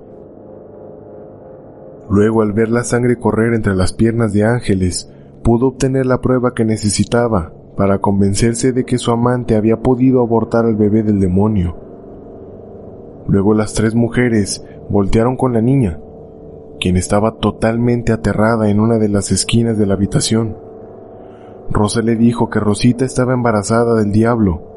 Luego 2.09 2.41
al 2.41 2.51
ver 2.51 2.67
la 2.67 2.83
sangre 2.83 3.17
correr 3.17 3.53
entre 3.53 3.73
las 3.73 3.93
piernas 3.93 4.33
de 4.33 4.43
Ángeles, 4.43 5.09
pudo 5.43 5.67
obtener 5.67 6.05
la 6.05 6.19
prueba 6.19 6.53
que 6.53 6.65
necesitaba 6.65 7.53
para 7.77 7.99
convencerse 7.99 8.73
de 8.73 8.83
que 8.83 8.97
su 8.97 9.11
amante 9.11 9.55
había 9.55 9.77
podido 9.77 10.19
abortar 10.19 10.65
al 10.65 10.75
bebé 10.75 11.03
del 11.03 11.21
demonio. 11.21 11.77
Luego 13.29 13.53
las 13.53 13.73
tres 13.73 13.95
mujeres 13.95 14.65
voltearon 14.89 15.37
con 15.37 15.53
la 15.53 15.61
niña, 15.61 16.01
quien 16.77 16.97
estaba 16.97 17.37
totalmente 17.37 18.11
aterrada 18.11 18.69
en 18.69 18.81
una 18.81 18.97
de 18.97 19.07
las 19.07 19.31
esquinas 19.31 19.77
de 19.77 19.85
la 19.85 19.93
habitación. 19.93 20.57
Rosa 21.71 22.01
le 22.01 22.17
dijo 22.17 22.49
que 22.49 22.59
Rosita 22.59 23.05
estaba 23.05 23.33
embarazada 23.33 23.95
del 23.95 24.11
diablo, 24.11 24.74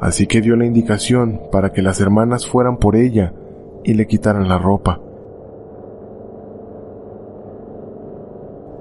así 0.00 0.26
que 0.26 0.40
dio 0.40 0.56
la 0.56 0.66
indicación 0.66 1.40
para 1.50 1.72
que 1.72 1.82
las 1.82 2.00
hermanas 2.00 2.46
fueran 2.46 2.78
por 2.78 2.96
ella 2.96 3.32
y 3.84 3.94
le 3.94 4.06
quitaran 4.06 4.48
la 4.48 4.58
ropa. 4.58 5.00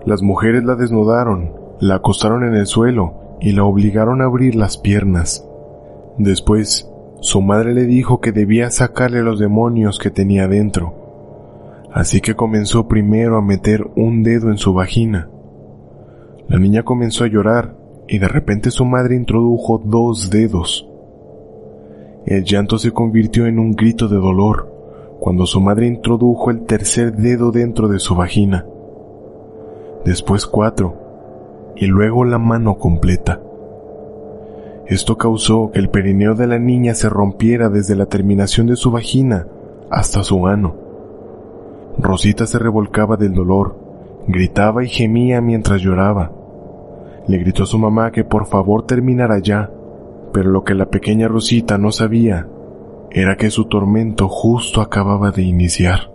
Las 0.05 0.21
mujeres 0.21 0.63
la 0.63 0.75
desnudaron, 0.75 1.53
la 1.79 1.95
acostaron 1.95 2.43
en 2.43 2.55
el 2.55 2.67
suelo 2.67 3.37
y 3.41 3.53
la 3.53 3.63
obligaron 3.63 4.21
a 4.21 4.25
abrir 4.25 4.55
las 4.55 4.77
piernas. 4.77 5.47
Después, 6.17 6.89
su 7.21 7.41
madre 7.41 7.73
le 7.73 7.85
dijo 7.85 8.21
que 8.21 8.31
debía 8.31 8.69
sacarle 8.69 9.23
los 9.23 9.39
demonios 9.39 9.97
que 9.97 10.11
tenía 10.11 10.47
dentro. 10.47 10.93
Así 11.91 12.21
que 12.21 12.35
comenzó 12.35 12.87
primero 12.87 13.37
a 13.37 13.41
meter 13.41 13.87
un 13.95 14.21
dedo 14.21 14.51
en 14.51 14.57
su 14.57 14.73
vagina. 14.73 15.29
La 16.47 16.59
niña 16.59 16.83
comenzó 16.83 17.23
a 17.23 17.27
llorar 17.27 17.75
y 18.07 18.19
de 18.19 18.27
repente 18.27 18.69
su 18.69 18.85
madre 18.85 19.15
introdujo 19.15 19.81
dos 19.83 20.29
dedos. 20.29 20.87
El 22.25 22.43
llanto 22.43 22.77
se 22.77 22.91
convirtió 22.91 23.45
en 23.45 23.59
un 23.59 23.73
grito 23.73 24.07
de 24.07 24.17
dolor 24.17 24.71
cuando 25.19 25.45
su 25.45 25.61
madre 25.61 25.87
introdujo 25.87 26.51
el 26.51 26.65
tercer 26.65 27.15
dedo 27.15 27.51
dentro 27.51 27.87
de 27.87 27.99
su 27.99 28.15
vagina 28.15 28.65
después 30.05 30.45
cuatro, 30.45 30.93
y 31.75 31.87
luego 31.87 32.23
la 32.23 32.37
mano 32.37 32.77
completa. 32.77 33.41
Esto 34.85 35.17
causó 35.17 35.71
que 35.71 35.79
el 35.79 35.89
perineo 35.89 36.35
de 36.35 36.45
la 36.45 36.59
niña 36.59 36.93
se 36.93 37.09
rompiera 37.09 37.69
desde 37.69 37.95
la 37.95 38.05
terminación 38.05 38.67
de 38.67 38.75
su 38.75 38.91
vagina 38.91 39.47
hasta 39.89 40.23
su 40.23 40.45
ano. 40.45 40.75
Rosita 41.97 42.45
se 42.45 42.59
revolcaba 42.59 43.17
del 43.17 43.33
dolor, 43.33 43.75
gritaba 44.27 44.83
y 44.83 44.89
gemía 44.89 45.41
mientras 45.41 45.81
lloraba. 45.81 46.31
Le 47.27 47.39
gritó 47.39 47.63
a 47.63 47.65
su 47.67 47.79
mamá 47.79 48.11
que 48.11 48.23
por 48.23 48.45
favor 48.45 48.85
terminara 48.85 49.39
ya, 49.39 49.71
pero 50.35 50.51
lo 50.51 50.65
que 50.65 50.75
la 50.75 50.89
pequeña 50.89 51.29
Rosita 51.29 51.77
no 51.77 51.93
sabía 51.93 52.45
era 53.09 53.37
que 53.37 53.49
su 53.49 53.69
tormento 53.69 54.27
justo 54.27 54.81
acababa 54.81 55.31
de 55.31 55.43
iniciar. 55.43 56.11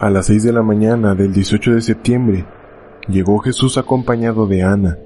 A 0.00 0.08
las 0.08 0.24
seis 0.24 0.44
de 0.44 0.54
la 0.54 0.62
mañana 0.62 1.14
del 1.14 1.34
18 1.34 1.74
de 1.74 1.82
septiembre, 1.82 2.46
llegó 3.06 3.38
Jesús 3.40 3.76
acompañado 3.76 4.46
de 4.46 4.62
Ana, 4.62 4.98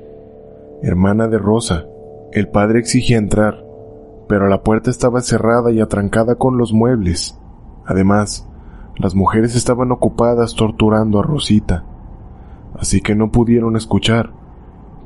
hermana 0.85 1.27
de 1.27 1.39
Rosa. 1.39 1.85
El 2.31 2.47
padre 2.47 2.79
exigía 2.79 3.19
entrar, 3.19 3.65
pero 4.29 4.47
la 4.47 4.63
puerta 4.63 4.89
estaba 4.89 5.21
cerrada 5.21 5.73
y 5.73 5.81
atrancada 5.81 6.37
con 6.37 6.59
los 6.59 6.73
muebles. 6.73 7.41
Además, 7.85 8.49
las 8.99 9.17
mujeres 9.17 9.57
estaban 9.57 9.91
ocupadas 9.91 10.55
torturando 10.55 11.19
a 11.19 11.25
Rosita, 11.25 11.87
así 12.79 13.01
que 13.01 13.17
no 13.17 13.33
pudieron 13.33 13.75
escuchar. 13.75 14.39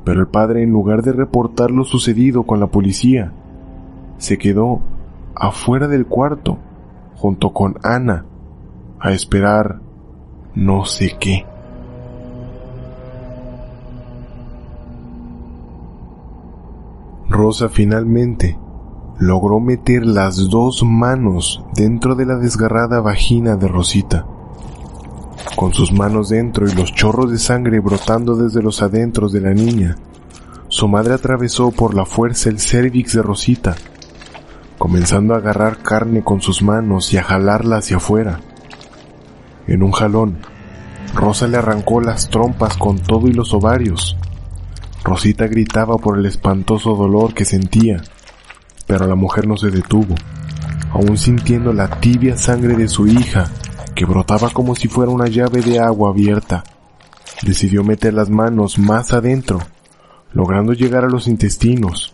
Pero 0.05 0.21
el 0.21 0.27
padre, 0.27 0.63
en 0.63 0.69
lugar 0.69 1.01
de 1.01 1.11
reportar 1.11 1.71
lo 1.71 1.83
sucedido 1.83 2.43
con 2.43 2.59
la 2.59 2.67
policía, 2.67 3.33
se 4.17 4.37
quedó 4.37 4.79
afuera 5.35 5.87
del 5.87 6.05
cuarto, 6.05 6.57
junto 7.15 7.51
con 7.51 7.75
Ana, 7.83 8.23
a 8.99 9.11
esperar 9.11 9.79
no 10.53 10.85
sé 10.85 11.17
qué. 11.19 11.45
Rosa 17.27 17.67
finalmente 17.67 18.57
logró 19.19 19.59
meter 19.59 20.05
las 20.05 20.49
dos 20.49 20.83
manos 20.83 21.65
dentro 21.73 22.15
de 22.15 22.25
la 22.25 22.35
desgarrada 22.35 23.01
vagina 23.01 23.55
de 23.57 23.67
Rosita. 23.67 24.25
Con 25.55 25.73
sus 25.73 25.91
manos 25.91 26.29
dentro 26.29 26.67
y 26.67 26.73
los 26.73 26.93
chorros 26.93 27.31
de 27.31 27.37
sangre 27.37 27.79
brotando 27.79 28.35
desde 28.35 28.61
los 28.61 28.81
adentros 28.81 29.31
de 29.31 29.41
la 29.41 29.53
niña, 29.53 29.95
su 30.67 30.87
madre 30.87 31.13
atravesó 31.13 31.71
por 31.71 31.93
la 31.93 32.05
fuerza 32.05 32.49
el 32.49 32.59
cérvix 32.59 33.13
de 33.13 33.21
Rosita, 33.21 33.75
comenzando 34.77 35.33
a 35.33 35.37
agarrar 35.37 35.77
carne 35.77 36.23
con 36.23 36.41
sus 36.41 36.61
manos 36.61 37.13
y 37.13 37.17
a 37.17 37.23
jalarla 37.23 37.77
hacia 37.77 37.97
afuera. 37.97 38.41
En 39.67 39.83
un 39.83 39.91
jalón, 39.91 40.39
Rosa 41.13 41.47
le 41.47 41.57
arrancó 41.57 42.01
las 42.01 42.29
trompas 42.29 42.77
con 42.77 42.99
todo 42.99 43.27
y 43.27 43.33
los 43.33 43.53
ovarios. 43.53 44.17
Rosita 45.03 45.47
gritaba 45.47 45.97
por 45.97 46.17
el 46.17 46.25
espantoso 46.25 46.95
dolor 46.95 47.33
que 47.33 47.45
sentía 47.45 48.01
pero 48.87 49.07
la 49.07 49.15
mujer 49.15 49.47
no 49.47 49.57
se 49.57 49.71
detuvo, 49.71 50.15
aún 50.91 51.17
sintiendo 51.17 51.73
la 51.73 51.89
tibia 51.99 52.37
sangre 52.37 52.75
de 52.75 52.87
su 52.87 53.07
hija, 53.07 53.45
que 53.95 54.05
brotaba 54.05 54.49
como 54.49 54.75
si 54.75 54.87
fuera 54.89 55.11
una 55.11 55.27
llave 55.27 55.61
de 55.61 55.79
agua 55.79 56.09
abierta. 56.09 56.63
Decidió 57.41 57.83
meter 57.83 58.13
las 58.13 58.29
manos 58.29 58.77
más 58.77 59.13
adentro, 59.13 59.59
logrando 60.33 60.73
llegar 60.73 61.05
a 61.05 61.09
los 61.09 61.27
intestinos. 61.27 62.13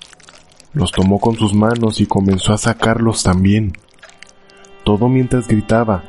Los 0.73 0.91
tomó 0.91 1.19
con 1.19 1.35
sus 1.35 1.53
manos 1.53 1.99
y 1.99 2.05
comenzó 2.05 2.53
a 2.53 2.57
sacarlos 2.57 3.23
también. 3.23 3.73
Todo 4.85 5.09
mientras 5.09 5.47
gritaba, 5.47 6.03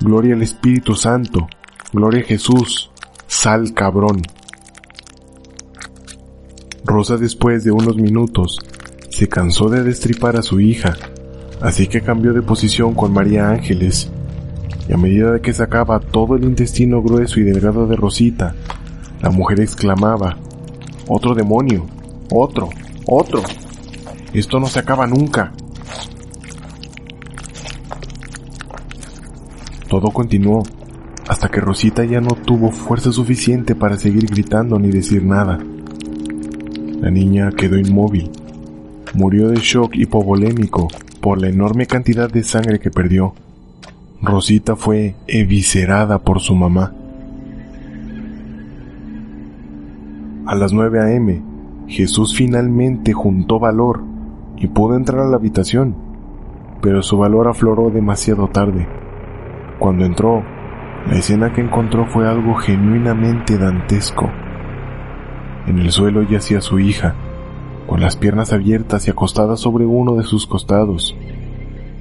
Gloria 0.00 0.34
al 0.34 0.42
Espíritu 0.42 0.94
Santo, 0.94 1.46
Gloria 1.92 2.22
a 2.22 2.26
Jesús, 2.26 2.90
sal 3.26 3.74
cabrón. 3.74 4.22
Rosa 6.84 7.18
después 7.18 7.62
de 7.62 7.70
unos 7.70 7.96
minutos 7.96 8.58
se 9.10 9.28
cansó 9.28 9.68
de 9.68 9.82
destripar 9.82 10.36
a 10.36 10.42
su 10.42 10.60
hija, 10.60 10.96
así 11.60 11.86
que 11.86 12.00
cambió 12.00 12.32
de 12.32 12.42
posición 12.42 12.94
con 12.94 13.12
María 13.12 13.50
Ángeles, 13.50 14.10
y 14.90 14.92
a 14.92 14.96
medida 14.96 15.40
que 15.40 15.52
sacaba 15.52 16.00
todo 16.00 16.34
el 16.34 16.42
intestino 16.42 17.00
grueso 17.00 17.38
y 17.38 17.44
delgado 17.44 17.86
de 17.86 17.94
Rosita, 17.94 18.56
la 19.22 19.30
mujer 19.30 19.60
exclamaba, 19.60 20.36
Otro 21.06 21.32
demonio, 21.32 21.86
otro, 22.28 22.70
otro. 23.06 23.40
Esto 24.32 24.58
no 24.58 24.66
se 24.66 24.80
acaba 24.80 25.06
nunca. 25.06 25.52
Todo 29.88 30.10
continuó 30.10 30.64
hasta 31.28 31.48
que 31.48 31.60
Rosita 31.60 32.04
ya 32.04 32.20
no 32.20 32.34
tuvo 32.34 32.72
fuerza 32.72 33.12
suficiente 33.12 33.76
para 33.76 33.96
seguir 33.96 34.26
gritando 34.26 34.76
ni 34.80 34.90
decir 34.90 35.22
nada. 35.22 35.56
La 37.00 37.12
niña 37.12 37.52
quedó 37.52 37.78
inmóvil, 37.78 38.28
murió 39.14 39.50
de 39.50 39.60
shock 39.60 39.94
hipovolémico 39.94 40.88
por 41.20 41.40
la 41.40 41.48
enorme 41.48 41.86
cantidad 41.86 42.28
de 42.28 42.42
sangre 42.42 42.80
que 42.80 42.90
perdió. 42.90 43.34
Rosita 44.22 44.76
fue 44.76 45.14
eviscerada 45.26 46.18
por 46.18 46.40
su 46.40 46.54
mamá. 46.54 46.92
A 50.46 50.54
las 50.54 50.74
9 50.74 51.00
a.m., 51.00 51.42
Jesús 51.86 52.36
finalmente 52.36 53.14
juntó 53.14 53.58
valor 53.58 54.02
y 54.58 54.66
pudo 54.66 54.96
entrar 54.96 55.20
a 55.20 55.28
la 55.28 55.36
habitación, 55.36 55.96
pero 56.82 57.02
su 57.02 57.16
valor 57.16 57.48
afloró 57.48 57.88
demasiado 57.88 58.48
tarde. 58.48 58.86
Cuando 59.78 60.04
entró, 60.04 60.42
la 61.06 61.16
escena 61.16 61.54
que 61.54 61.62
encontró 61.62 62.04
fue 62.06 62.28
algo 62.28 62.56
genuinamente 62.56 63.56
dantesco. 63.56 64.28
En 65.66 65.78
el 65.78 65.90
suelo 65.92 66.22
yacía 66.22 66.60
su 66.60 66.78
hija, 66.78 67.14
con 67.86 68.02
las 68.02 68.16
piernas 68.16 68.52
abiertas 68.52 69.08
y 69.08 69.10
acostada 69.10 69.56
sobre 69.56 69.86
uno 69.86 70.16
de 70.16 70.24
sus 70.24 70.46
costados. 70.46 71.16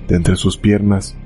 De 0.10 0.18
entre 0.18 0.36
sus 0.36 0.58
piernas 0.58 1.18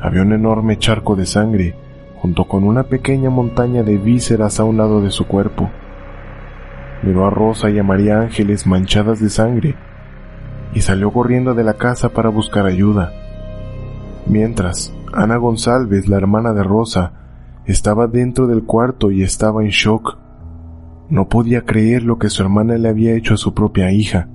había 0.00 0.22
un 0.22 0.32
enorme 0.32 0.78
charco 0.78 1.16
de 1.16 1.26
sangre, 1.26 1.74
junto 2.16 2.44
con 2.46 2.64
una 2.64 2.84
pequeña 2.84 3.30
montaña 3.30 3.82
de 3.82 3.96
vísceras 3.96 4.60
a 4.60 4.64
un 4.64 4.76
lado 4.76 5.00
de 5.00 5.10
su 5.10 5.26
cuerpo. 5.26 5.70
Miró 7.02 7.26
a 7.26 7.30
Rosa 7.30 7.70
y 7.70 7.78
a 7.78 7.82
María 7.82 8.20
Ángeles 8.20 8.66
manchadas 8.66 9.20
de 9.20 9.30
sangre 9.30 9.76
y 10.74 10.80
salió 10.80 11.12
corriendo 11.12 11.54
de 11.54 11.64
la 11.64 11.74
casa 11.74 12.10
para 12.10 12.28
buscar 12.28 12.66
ayuda. 12.66 13.12
Mientras, 14.26 14.92
Ana 15.12 15.36
González, 15.36 16.08
la 16.08 16.16
hermana 16.16 16.52
de 16.52 16.62
Rosa, 16.62 17.12
estaba 17.64 18.06
dentro 18.06 18.46
del 18.46 18.64
cuarto 18.64 19.10
y 19.10 19.22
estaba 19.22 19.62
en 19.62 19.70
shock. 19.70 20.18
No 21.08 21.28
podía 21.28 21.62
creer 21.62 22.02
lo 22.02 22.18
que 22.18 22.28
su 22.28 22.42
hermana 22.42 22.76
le 22.76 22.88
había 22.88 23.14
hecho 23.14 23.34
a 23.34 23.38
su 23.38 23.54
propia 23.54 23.90
hija. 23.90 24.28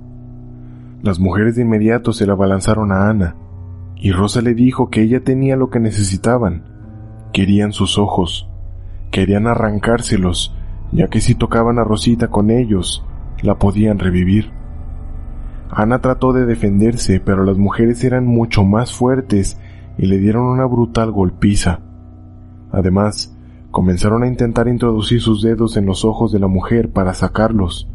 Las 1.02 1.20
mujeres 1.20 1.56
de 1.56 1.62
inmediato 1.62 2.12
se 2.12 2.26
la 2.26 2.32
abalanzaron 2.32 2.90
a 2.90 3.08
Ana, 3.08 3.36
y 4.04 4.12
Rosa 4.12 4.40
le 4.42 4.54
dijo 4.54 4.90
que 4.90 5.00
ella 5.00 5.24
tenía 5.24 5.56
lo 5.56 5.70
que 5.70 5.80
necesitaban. 5.80 6.62
Querían 7.32 7.72
sus 7.72 7.98
ojos, 7.98 8.48
querían 9.10 9.46
arrancárselos, 9.46 10.54
ya 10.92 11.08
que 11.08 11.20
si 11.20 11.34
tocaban 11.34 11.78
a 11.78 11.84
Rosita 11.84 12.28
con 12.28 12.50
ellos, 12.50 13.04
la 13.42 13.58
podían 13.58 13.98
revivir. 13.98 14.52
Ana 15.70 16.00
trató 16.00 16.32
de 16.32 16.46
defenderse, 16.46 17.18
pero 17.18 17.42
las 17.44 17.56
mujeres 17.56 18.04
eran 18.04 18.26
mucho 18.26 18.62
más 18.62 18.92
fuertes 18.92 19.58
y 19.98 20.06
le 20.06 20.18
dieron 20.18 20.44
una 20.44 20.66
brutal 20.66 21.10
golpiza. 21.10 21.80
Además, 22.70 23.34
Comenzaron 23.74 24.22
a 24.22 24.28
intentar 24.28 24.68
introducir 24.68 25.20
sus 25.20 25.42
dedos 25.42 25.76
en 25.76 25.84
los 25.84 26.04
ojos 26.04 26.30
de 26.30 26.38
la 26.38 26.46
mujer 26.46 26.92
para 26.92 27.12
sacarlos, 27.12 27.88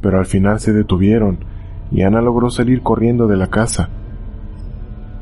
pero 0.00 0.20
al 0.20 0.26
final 0.26 0.60
se 0.60 0.72
detuvieron 0.72 1.40
y 1.90 2.02
Ana 2.02 2.22
logró 2.22 2.50
salir 2.50 2.82
corriendo 2.82 3.26
de 3.26 3.36
la 3.36 3.48
casa. 3.48 3.88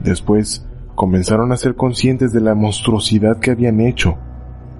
Después 0.03 0.67
comenzaron 0.95 1.53
a 1.53 1.57
ser 1.57 1.77
conscientes 1.77 2.33
de 2.33 2.41
la 2.41 2.55
monstruosidad 2.55 3.39
que 3.39 3.51
habían 3.51 3.81
hecho, 3.81 4.17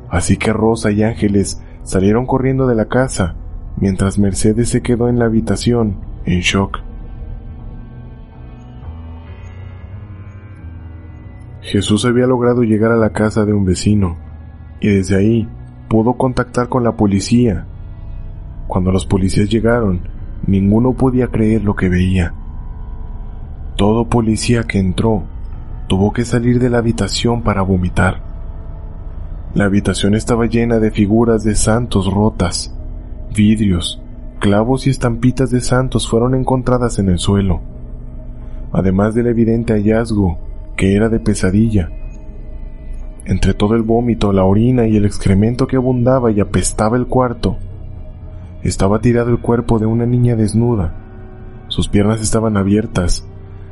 así 0.09 0.37
que 0.37 0.53
Rosa 0.53 0.91
y 0.91 1.03
Ángeles 1.03 1.63
salieron 1.83 2.27
corriendo 2.27 2.67
de 2.67 2.75
la 2.75 2.87
casa, 2.87 3.37
mientras 3.77 4.19
Mercedes 4.19 4.69
se 4.69 4.83
quedó 4.83 5.09
en 5.09 5.19
la 5.19 5.27
habitación 5.27 6.01
en 6.25 6.41
shock. 6.41 6.81
Jesús 11.63 12.05
había 12.05 12.27
logrado 12.27 12.63
llegar 12.63 12.91
a 12.91 12.97
la 12.97 13.11
casa 13.11 13.45
de 13.45 13.53
un 13.53 13.65
vecino, 13.65 14.17
y 14.81 14.89
desde 14.89 15.17
ahí 15.17 15.49
pudo 15.89 16.15
contactar 16.15 16.69
con 16.69 16.83
la 16.83 16.93
policía. 16.93 17.67
Cuando 18.67 18.91
los 18.93 19.07
policías 19.07 19.49
llegaron, 19.49 20.01
ninguno 20.47 20.95
podía 20.95 21.29
creer 21.29 21.63
lo 21.63 21.77
que 21.77 21.89
veía. 21.89 22.35
Todo 23.81 24.11
policía 24.11 24.65
que 24.65 24.79
entró 24.79 25.23
tuvo 25.89 26.13
que 26.13 26.27
salir 26.27 26.59
de 26.59 26.69
la 26.69 26.77
habitación 26.77 27.41
para 27.41 27.63
vomitar. 27.63 28.21
La 29.55 29.65
habitación 29.65 30.15
estaba 30.15 30.45
llena 30.45 30.79
de 30.81 30.91
figuras 30.91 31.45
de 31.45 31.55
santos 31.55 32.13
rotas, 32.13 32.77
vidrios, 33.35 33.99
clavos 34.39 34.87
y 34.87 34.91
estampitas 34.91 35.51
de 35.51 35.63
santos 35.63 36.07
fueron 36.07 36.35
encontradas 36.35 36.99
en 36.99 37.09
el 37.09 37.19
suelo, 37.19 37.63
además 38.71 39.15
del 39.15 39.29
evidente 39.29 39.73
hallazgo 39.73 40.37
que 40.77 40.95
era 40.95 41.09
de 41.09 41.19
pesadilla 41.19 41.89
entre 43.25 43.55
todo 43.55 43.77
el 43.77 43.83
vómito, 43.83 44.31
la 44.35 44.45
orina 44.45 44.89
y 44.89 44.99
el 44.99 45.07
excremento 45.07 45.67
que 45.67 45.77
abundaba 45.77 46.31
y 46.31 46.41
apestaba 46.41 46.99
el 46.99 47.07
cuarto, 47.07 47.57
estaba 48.63 49.01
tirado 49.01 49.31
el 49.31 49.39
cuerpo 49.39 49.79
de 49.79 49.87
una 49.87 50.05
niña 50.05 50.37
desnuda. 50.37 50.93
Sus 51.69 51.89
piernas 51.89 52.21
estaban 52.21 52.59
abiertas, 52.59 53.27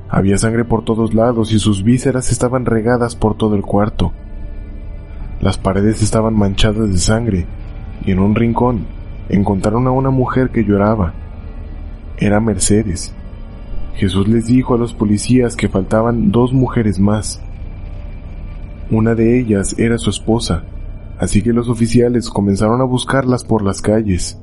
había 0.08 0.38
sangre 0.38 0.64
por 0.64 0.84
todos 0.84 1.12
lados 1.12 1.52
y 1.52 1.58
sus 1.58 1.82
vísceras 1.82 2.32
estaban 2.32 2.64
regadas 2.64 3.14
por 3.14 3.36
todo 3.36 3.54
el 3.54 3.62
cuarto. 3.62 4.12
Las 5.40 5.58
paredes 5.58 6.02
estaban 6.02 6.34
manchadas 6.34 6.90
de 6.90 6.98
sangre 6.98 7.46
y 8.04 8.12
en 8.12 8.18
un 8.18 8.34
rincón 8.34 8.86
encontraron 9.28 9.86
a 9.86 9.90
una 9.90 10.10
mujer 10.10 10.50
que 10.50 10.64
lloraba. 10.64 11.12
Era 12.16 12.40
Mercedes. 12.40 13.12
Jesús 13.94 14.28
les 14.28 14.46
dijo 14.46 14.74
a 14.74 14.78
los 14.78 14.94
policías 14.94 15.56
que 15.56 15.68
faltaban 15.68 16.30
dos 16.30 16.52
mujeres 16.52 16.98
más. 16.98 17.42
Una 18.90 19.14
de 19.14 19.38
ellas 19.38 19.78
era 19.78 19.98
su 19.98 20.08
esposa, 20.08 20.64
así 21.18 21.42
que 21.42 21.52
los 21.52 21.68
oficiales 21.68 22.30
comenzaron 22.30 22.80
a 22.80 22.84
buscarlas 22.84 23.44
por 23.44 23.62
las 23.62 23.82
calles. 23.82 24.40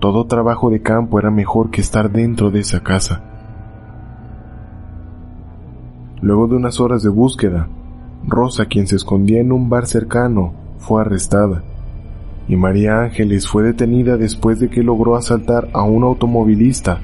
Todo 0.00 0.26
trabajo 0.26 0.68
de 0.70 0.82
campo 0.82 1.18
era 1.18 1.30
mejor 1.30 1.70
que 1.70 1.80
estar 1.80 2.12
dentro 2.12 2.50
de 2.50 2.60
esa 2.60 2.80
casa. 2.80 3.33
Luego 6.24 6.46
de 6.46 6.56
unas 6.56 6.80
horas 6.80 7.02
de 7.02 7.10
búsqueda, 7.10 7.68
Rosa, 8.26 8.64
quien 8.64 8.86
se 8.86 8.96
escondía 8.96 9.42
en 9.42 9.52
un 9.52 9.68
bar 9.68 9.84
cercano, 9.86 10.54
fue 10.78 11.02
arrestada, 11.02 11.62
y 12.48 12.56
María 12.56 13.02
Ángeles 13.02 13.46
fue 13.46 13.62
detenida 13.62 14.16
después 14.16 14.58
de 14.58 14.70
que 14.70 14.82
logró 14.82 15.16
asaltar 15.16 15.68
a 15.74 15.82
un 15.82 16.02
automovilista, 16.02 17.00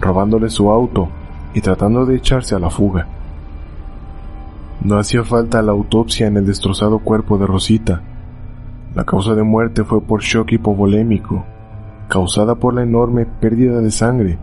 robándole 0.00 0.48
su 0.48 0.70
auto 0.70 1.10
y 1.52 1.60
tratando 1.60 2.06
de 2.06 2.16
echarse 2.16 2.54
a 2.54 2.58
la 2.58 2.70
fuga. 2.70 3.06
No 4.82 4.98
hacía 4.98 5.22
falta 5.22 5.60
la 5.60 5.72
autopsia 5.72 6.26
en 6.26 6.38
el 6.38 6.46
destrozado 6.46 7.00
cuerpo 7.00 7.36
de 7.36 7.44
Rosita. 7.44 8.00
La 8.94 9.04
causa 9.04 9.34
de 9.34 9.42
muerte 9.42 9.84
fue 9.84 10.00
por 10.00 10.22
shock 10.22 10.52
hipovolémico, 10.52 11.44
causada 12.08 12.54
por 12.54 12.72
la 12.72 12.84
enorme 12.84 13.26
pérdida 13.26 13.82
de 13.82 13.90
sangre, 13.90 14.38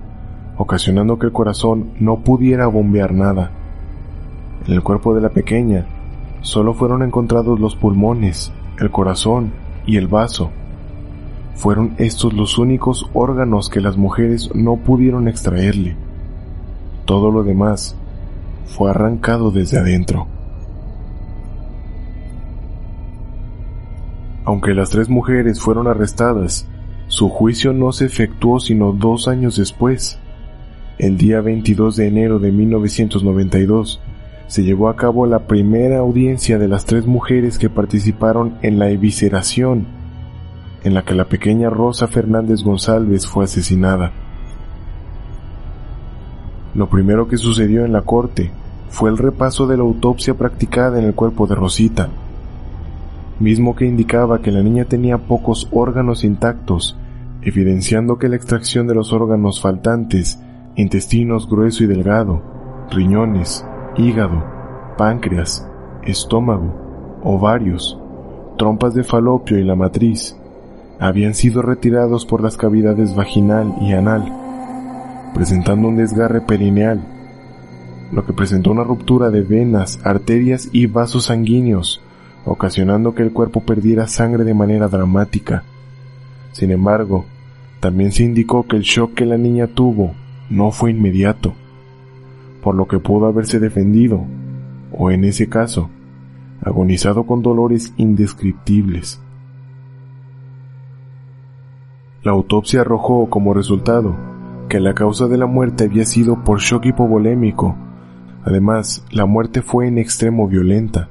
ocasionando 0.56 1.18
que 1.18 1.26
el 1.26 1.32
corazón 1.32 1.94
no 2.00 2.20
pudiera 2.20 2.68
bombear 2.68 3.12
nada. 3.12 3.63
En 4.68 4.74
el 4.74 4.82
cuerpo 4.82 5.14
de 5.14 5.22
la 5.22 5.30
pequeña 5.30 5.86
solo 6.42 6.74
fueron 6.74 7.04
encontrados 7.04 7.60
los 7.60 7.76
pulmones, 7.76 8.52
el 8.80 8.92
corazón 8.92 9.52
y 9.86 9.98
el 9.98 10.08
vaso. 10.08 10.52
Fueron 11.56 11.94
estos 11.98 12.34
los 12.34 12.58
únicos 12.58 13.10
órganos 13.14 13.70
que 13.70 13.82
las 13.82 13.98
mujeres 13.98 14.50
no 14.56 14.78
pudieron 14.78 15.28
extraerle. 15.28 15.96
Todo 17.06 17.32
lo 17.32 17.44
demás 17.44 17.96
fue 18.66 18.90
arrancado 18.90 19.52
desde 19.52 19.78
adentro. 19.78 20.28
Aunque 24.46 24.74
las 24.74 24.90
tres 24.90 25.10
mujeres 25.10 25.60
fueron 25.60 25.88
arrestadas, 25.88 26.68
su 27.08 27.30
juicio 27.30 27.74
no 27.74 27.92
se 27.92 28.06
efectuó 28.06 28.60
sino 28.60 28.92
dos 28.94 29.28
años 29.28 29.58
después. 29.58 30.20
El 30.98 31.18
día 31.18 31.42
22 31.42 31.96
de 31.96 32.08
enero 32.08 32.40
de 32.40 32.52
1992 32.52 34.02
se 34.48 34.64
llevó 34.64 34.90
a 34.90 34.96
cabo 34.96 35.26
la 35.26 35.48
primera 35.48 36.00
audiencia 36.00 36.60
de 36.60 36.68
las 36.68 36.86
tres 36.86 37.06
mujeres 37.06 37.58
que 37.58 37.70
participaron 37.70 38.56
en 38.62 38.80
la 38.80 38.90
evisceración, 38.90 39.86
en 40.84 40.94
la 40.94 41.04
que 41.04 41.16
la 41.16 41.26
pequeña 41.26 41.70
Rosa 41.70 42.08
Fernández 42.08 42.64
González 42.64 43.26
fue 43.26 43.46
asesinada. 43.46 44.12
Lo 46.76 46.90
primero 46.90 47.28
que 47.28 47.38
sucedió 47.38 47.86
en 47.86 47.94
la 47.94 48.02
corte 48.02 48.52
fue 48.90 49.10
el 49.10 49.18
repaso 49.18 49.66
de 49.68 49.78
la 49.78 49.84
autopsia 49.84 50.36
practicada 50.36 51.00
en 51.00 51.06
el 51.06 51.16
cuerpo 51.16 51.48
de 51.48 51.56
Rosita, 51.56 52.10
mismo 53.40 53.76
que 53.76 53.86
indicaba 53.86 54.42
que 54.42 54.52
la 54.52 54.62
niña 54.62 54.86
tenía 54.86 55.18
pocos 55.18 55.68
órganos 55.72 56.24
intactos, 56.24 56.98
evidenciando 57.42 58.18
que 58.18 58.30
la 58.30 58.36
extracción 58.36 58.88
de 58.88 58.96
los 58.96 59.14
órganos 59.14 59.62
faltantes, 59.62 60.40
intestinos 60.76 61.50
grueso 61.50 61.84
y 61.84 61.88
delgado, 61.88 62.42
riñones, 62.92 63.66
hígado, 63.98 64.44
páncreas, 64.98 65.68
estómago, 66.04 67.20
ovarios, 67.24 68.00
trompas 68.58 68.94
de 68.94 69.04
falopio 69.04 69.58
y 69.60 69.64
la 69.64 69.76
matriz, 69.76 70.36
habían 71.00 71.34
sido 71.34 71.62
retirados 71.62 72.26
por 72.26 72.42
las 72.42 72.58
cavidades 72.58 73.16
vaginal 73.16 73.74
y 73.82 73.94
anal, 73.94 74.32
presentando 75.34 75.88
un 75.88 75.98
desgarre 75.98 76.42
perineal, 76.42 77.02
lo 78.12 78.26
que 78.26 78.34
presentó 78.34 78.72
una 78.72 78.84
ruptura 78.84 79.30
de 79.30 79.42
venas, 79.42 80.00
arterias 80.04 80.70
y 80.72 80.86
vasos 80.88 81.26
sanguíneos, 81.26 82.02
ocasionando 82.46 83.16
que 83.16 83.24
el 83.24 83.32
cuerpo 83.32 83.62
perdiera 83.62 84.08
sangre 84.08 84.44
de 84.44 84.54
manera 84.54 84.88
dramática. 84.88 85.64
Sin 86.52 86.72
embargo, 86.72 87.26
también 87.80 88.12
se 88.12 88.24
indicó 88.24 88.68
que 88.68 88.76
el 88.76 88.84
shock 88.84 89.14
que 89.14 89.26
la 89.26 89.38
niña 89.38 89.68
tuvo 89.68 90.14
no 90.50 90.72
fue 90.72 90.92
inmediato, 90.92 91.54
por 92.64 92.76
lo 92.76 92.88
que 92.88 93.00
pudo 93.00 93.28
haberse 93.28 93.60
defendido, 93.60 94.26
o 94.92 95.12
en 95.12 95.26
ese 95.26 95.50
caso, 95.50 95.90
agonizado 96.62 97.26
con 97.26 97.42
dolores 97.42 97.94
indescriptibles. 97.98 99.22
La 102.24 102.32
autopsia 102.32 102.82
arrojó 102.82 103.30
como 103.30 103.54
resultado 103.54 104.16
que 104.70 104.80
la 104.80 104.94
causa 104.94 105.28
de 105.28 105.38
la 105.38 105.46
muerte 105.46 105.84
había 105.84 106.06
sido 106.06 106.44
por 106.44 106.60
shock 106.60 106.86
hipovolémico. 106.86 107.76
Además, 108.46 109.06
la 109.12 109.26
muerte 109.26 109.62
fue 109.62 109.88
en 109.88 109.98
extremo 109.98 110.48
violenta, 110.48 111.10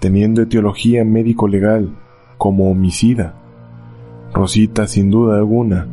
teniendo 0.00 0.42
etiología 0.42 1.02
médico-legal 1.04 1.96
como 2.36 2.70
homicida. 2.70 3.34
Rosita, 4.34 4.86
sin 4.86 5.10
duda 5.10 5.38
alguna, 5.38 5.88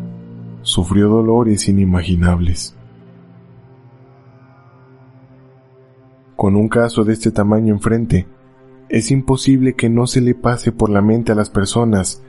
sufrió 0.64 1.08
dolores 1.08 1.70
inimaginables. 1.70 2.76
Con 6.42 6.56
un 6.56 6.70
caso 6.70 7.04
de 7.04 7.14
este 7.14 7.30
tamaño 7.30 7.72
enfrente, 7.72 8.26
es 8.90 9.12
imposible 9.12 9.76
que 9.76 9.92
no 9.92 10.08
se 10.08 10.22
le 10.22 10.34
pase 10.34 10.72
por 10.72 10.90
la 10.90 11.00
mente 11.00 11.32
a 11.32 11.36
las 11.36 11.52
personas 11.52 12.24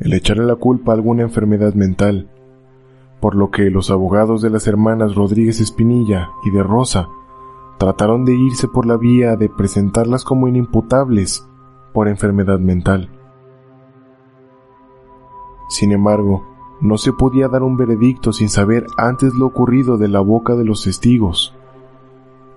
el 0.00 0.14
echarle 0.14 0.46
la 0.46 0.56
culpa 0.56 0.92
a 0.92 0.94
alguna 0.94 1.20
enfermedad 1.20 1.74
mental, 1.74 2.30
por 3.20 3.34
lo 3.34 3.50
que 3.50 3.68
los 3.68 3.90
abogados 3.90 4.40
de 4.40 4.48
las 4.48 4.66
hermanas 4.66 5.16
Rodríguez 5.16 5.60
Espinilla 5.60 6.30
y 6.46 6.50
de 6.50 6.62
Rosa 6.62 7.10
trataron 7.78 8.24
de 8.24 8.34
irse 8.36 8.68
por 8.68 8.86
la 8.86 8.96
vía 8.96 9.36
de 9.36 9.50
presentarlas 9.50 10.24
como 10.24 10.48
inimputables 10.48 11.46
por 11.92 12.08
enfermedad 12.08 12.60
mental. 12.60 13.10
Sin 15.68 15.92
embargo, 15.92 16.42
no 16.80 16.96
se 16.96 17.12
podía 17.12 17.48
dar 17.48 17.62
un 17.62 17.76
veredicto 17.76 18.32
sin 18.32 18.48
saber 18.48 18.86
antes 18.96 19.34
lo 19.34 19.44
ocurrido 19.44 19.98
de 19.98 20.08
la 20.08 20.20
boca 20.20 20.54
de 20.54 20.64
los 20.64 20.84
testigos. 20.84 21.54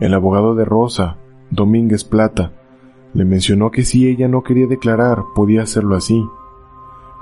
El 0.01 0.15
abogado 0.15 0.55
de 0.55 0.65
Rosa, 0.65 1.17
Domínguez 1.51 2.03
Plata, 2.03 2.53
le 3.13 3.23
mencionó 3.23 3.69
que 3.69 3.83
si 3.83 4.07
ella 4.07 4.27
no 4.27 4.41
quería 4.41 4.65
declarar 4.65 5.19
podía 5.35 5.61
hacerlo 5.61 5.95
así, 5.95 6.27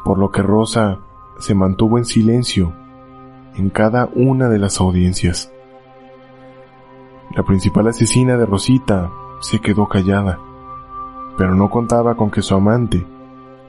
por 0.06 0.18
lo 0.18 0.32
que 0.32 0.42
Rosa 0.42 1.00
se 1.40 1.54
mantuvo 1.54 1.98
en 1.98 2.06
silencio 2.06 2.72
en 3.58 3.70
cada 3.70 4.10
una 4.16 4.48
de 4.48 4.60
las 4.60 4.80
audiencias. 4.80 5.52
La 7.36 7.44
principal 7.44 7.90
asesina 7.90 8.38
de 8.38 8.46
Rosita 8.46 9.12
se 9.42 9.60
quedó 9.60 9.90
callada, 9.90 10.40
pero 11.38 11.56
no 11.56 11.70
contaba 11.70 12.16
con 12.16 12.32
que 12.32 12.42
su 12.42 12.56
amante, 12.56 13.06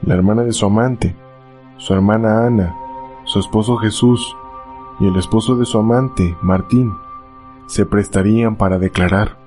la 0.03 0.13
hermana 0.13 0.43
de 0.43 0.53
su 0.53 0.65
amante, 0.65 1.17
su 1.75 1.93
hermana 1.93 2.45
Ana, 2.45 2.77
su 3.25 3.39
esposo 3.39 3.75
Jesús 3.75 4.37
y 5.01 5.07
el 5.07 5.17
esposo 5.17 5.57
de 5.57 5.65
su 5.65 5.79
amante, 5.79 6.37
Martín, 6.41 6.93
se 7.71 7.85
prestarían 7.85 8.57
para 8.57 8.79
declarar. 8.79 9.37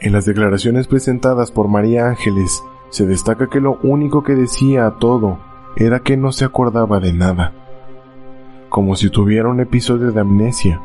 En 0.00 0.14
las 0.14 0.24
declaraciones 0.24 0.88
presentadas 0.88 1.52
por 1.52 1.68
María 1.68 2.06
Ángeles 2.06 2.64
se 2.88 3.04
destaca 3.04 3.50
que 3.50 3.60
lo 3.60 3.78
único 3.82 4.22
que 4.22 4.34
decía 4.34 4.86
a 4.86 4.96
todo 4.96 5.38
era 5.76 6.00
que 6.00 6.16
no 6.16 6.32
se 6.32 6.46
acordaba 6.46 7.00
de 7.00 7.12
nada, 7.12 7.52
como 8.70 8.96
si 8.96 9.10
tuviera 9.10 9.50
un 9.50 9.60
episodio 9.60 10.10
de 10.10 10.20
amnesia. 10.22 10.80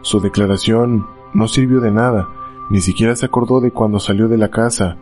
Su 0.00 0.20
declaración 0.20 1.08
no 1.34 1.46
sirvió 1.46 1.80
de 1.82 1.90
nada, 1.90 2.30
ni 2.70 2.80
siquiera 2.80 3.14
se 3.16 3.26
acordó 3.26 3.60
de 3.60 3.70
cuando 3.70 4.00
salió 4.00 4.28
de 4.28 4.38
la 4.38 4.48
casa 4.48 4.96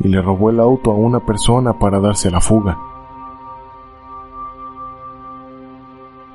y 0.00 0.08
le 0.08 0.20
robó 0.20 0.50
el 0.50 0.58
auto 0.58 0.90
a 0.90 0.96
una 0.96 1.20
persona 1.20 1.78
para 1.78 2.00
darse 2.00 2.26
a 2.26 2.32
la 2.32 2.40
fuga. 2.40 2.80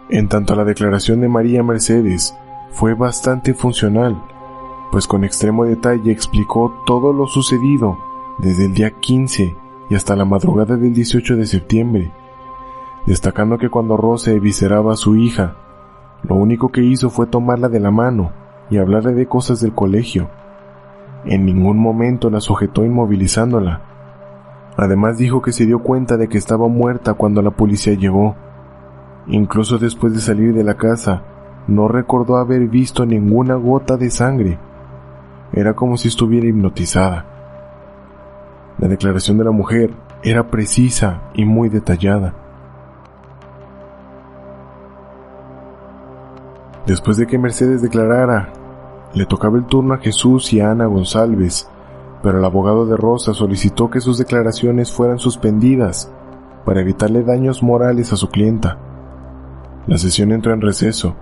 En 0.08 0.30
tanto 0.30 0.56
la 0.56 0.64
declaración 0.64 1.20
de 1.20 1.28
María 1.28 1.62
Mercedes 1.62 2.34
fue 2.72 2.94
bastante 2.94 3.54
funcional, 3.54 4.22
pues 4.92 5.08
con 5.08 5.24
extremo 5.24 5.66
detalle 5.66 6.12
explicó 6.12 6.84
todo 6.86 7.14
lo 7.14 7.28
sucedido 7.28 7.98
desde 8.38 8.66
el 8.66 8.74
día 8.74 8.92
15 8.92 9.56
y 9.90 9.96
hasta 9.96 10.16
la 10.16 10.26
madrugada 10.26 10.78
del 10.78 10.94
18 10.94 11.36
de 11.36 11.46
septiembre, 11.46 12.12
destacando 13.06 13.58
que 13.58 13.70
cuando 13.70 13.98
Rose 13.98 14.34
evisceraba 14.34 14.94
a 14.94 14.98
su 14.98 15.16
hija, 15.16 15.56
lo 16.24 16.36
único 16.36 16.70
que 16.70 16.82
hizo 16.82 17.10
fue 17.10 17.28
tomarla 17.28 17.70
de 17.70 17.80
la 17.80 17.92
mano 17.92 18.32
y 18.70 18.78
hablarle 18.78 19.14
de 19.14 19.28
cosas 19.28 19.62
del 19.62 19.74
colegio. 19.74 20.30
En 21.26 21.46
ningún 21.46 21.78
momento 21.78 22.30
la 22.30 22.40
sujetó 22.40 22.86
inmovilizándola. 22.86 23.82
Además 24.78 25.18
dijo 25.18 25.42
que 25.42 25.52
se 25.52 25.66
dio 25.66 25.80
cuenta 25.80 26.18
de 26.18 26.30
que 26.30 26.38
estaba 26.38 26.68
muerta 26.68 27.14
cuando 27.14 27.42
la 27.42 27.52
policía 27.52 27.94
llegó. 27.94 28.36
Incluso 29.28 29.78
después 29.78 30.14
de 30.14 30.22
salir 30.22 30.54
de 30.54 30.64
la 30.64 30.76
casa, 30.76 31.24
no 31.70 31.88
recordó 31.88 32.38
haber 32.38 32.68
visto 32.68 33.06
ninguna 33.06 33.56
gota 33.56 33.96
de 33.96 34.10
sangre. 34.10 34.58
Era 35.54 35.76
como 35.76 35.98
si 35.98 36.08
estuviera 36.08 36.48
hipnotizada. 36.48 37.26
La 38.80 38.88
declaración 38.88 39.38
de 39.38 39.44
la 39.44 39.52
mujer 39.52 39.92
era 40.24 40.48
precisa 40.48 41.22
y 41.34 41.46
muy 41.46 41.70
detallada. 41.70 42.34
Después 46.88 47.18
de 47.18 47.28
que 47.28 47.38
Mercedes 47.38 47.82
declarara, 47.82 48.52
le 49.14 49.26
tocaba 49.26 49.58
el 49.58 49.66
turno 49.66 49.94
a 49.94 50.00
Jesús 50.00 50.52
y 50.54 50.60
a 50.60 50.72
Ana 50.72 50.88
González, 50.88 51.70
pero 52.24 52.40
el 52.40 52.46
abogado 52.46 52.86
de 52.86 52.98
Rosa 52.98 53.34
solicitó 53.34 53.90
que 53.90 54.02
sus 54.02 54.18
declaraciones 54.18 54.92
fueran 54.92 55.20
suspendidas 55.20 56.12
para 56.66 56.82
evitarle 56.82 57.24
daños 57.24 57.62
morales 57.62 58.12
a 58.12 58.16
su 58.16 58.30
clienta. 58.30 58.78
La 59.88 59.98
sesión 59.98 60.32
entró 60.32 60.54
en 60.54 60.62
receso, 60.62 61.16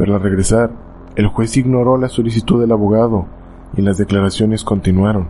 pero 0.00 0.18
regresar, 0.18 0.70
el 1.14 1.26
juez 1.26 1.58
ignoró 1.58 1.98
la 1.98 2.08
solicitud 2.08 2.58
del 2.58 2.72
abogado 2.72 3.26
y 3.76 3.82
las 3.82 3.98
declaraciones 3.98 4.64
continuaron. 4.64 5.28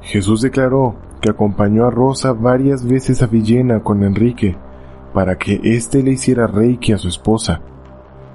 Jesús 0.00 0.40
declaró 0.40 0.96
que 1.20 1.30
acompañó 1.30 1.86
a 1.86 1.92
Rosa 1.92 2.32
varias 2.32 2.84
veces 2.84 3.22
a 3.22 3.28
Villena 3.28 3.84
con 3.84 4.02
Enrique 4.02 4.56
para 5.12 5.38
que 5.38 5.60
éste 5.62 6.02
le 6.02 6.10
hiciera 6.10 6.48
reiki 6.48 6.90
a 6.90 6.98
su 6.98 7.06
esposa. 7.06 7.60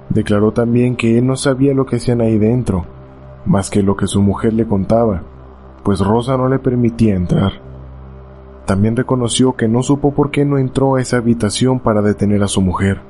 Declaró 0.08 0.52
también 0.52 0.96
que 0.96 1.18
él 1.18 1.26
no 1.26 1.36
sabía 1.36 1.74
lo 1.74 1.84
que 1.84 1.96
hacían 1.96 2.22
ahí 2.22 2.38
dentro, 2.38 2.86
más 3.44 3.68
que 3.68 3.82
lo 3.82 3.98
que 3.98 4.06
su 4.06 4.22
mujer 4.22 4.54
le 4.54 4.66
contaba, 4.66 5.24
pues 5.84 6.00
Rosa 6.00 6.38
no 6.38 6.48
le 6.48 6.58
permitía 6.58 7.16
entrar. 7.16 7.52
También 8.64 8.96
reconoció 8.96 9.56
que 9.56 9.68
no 9.68 9.82
supo 9.82 10.14
por 10.14 10.30
qué 10.30 10.46
no 10.46 10.56
entró 10.56 10.94
a 10.94 11.02
esa 11.02 11.18
habitación 11.18 11.80
para 11.80 12.00
detener 12.00 12.42
a 12.42 12.48
su 12.48 12.62
mujer, 12.62 13.09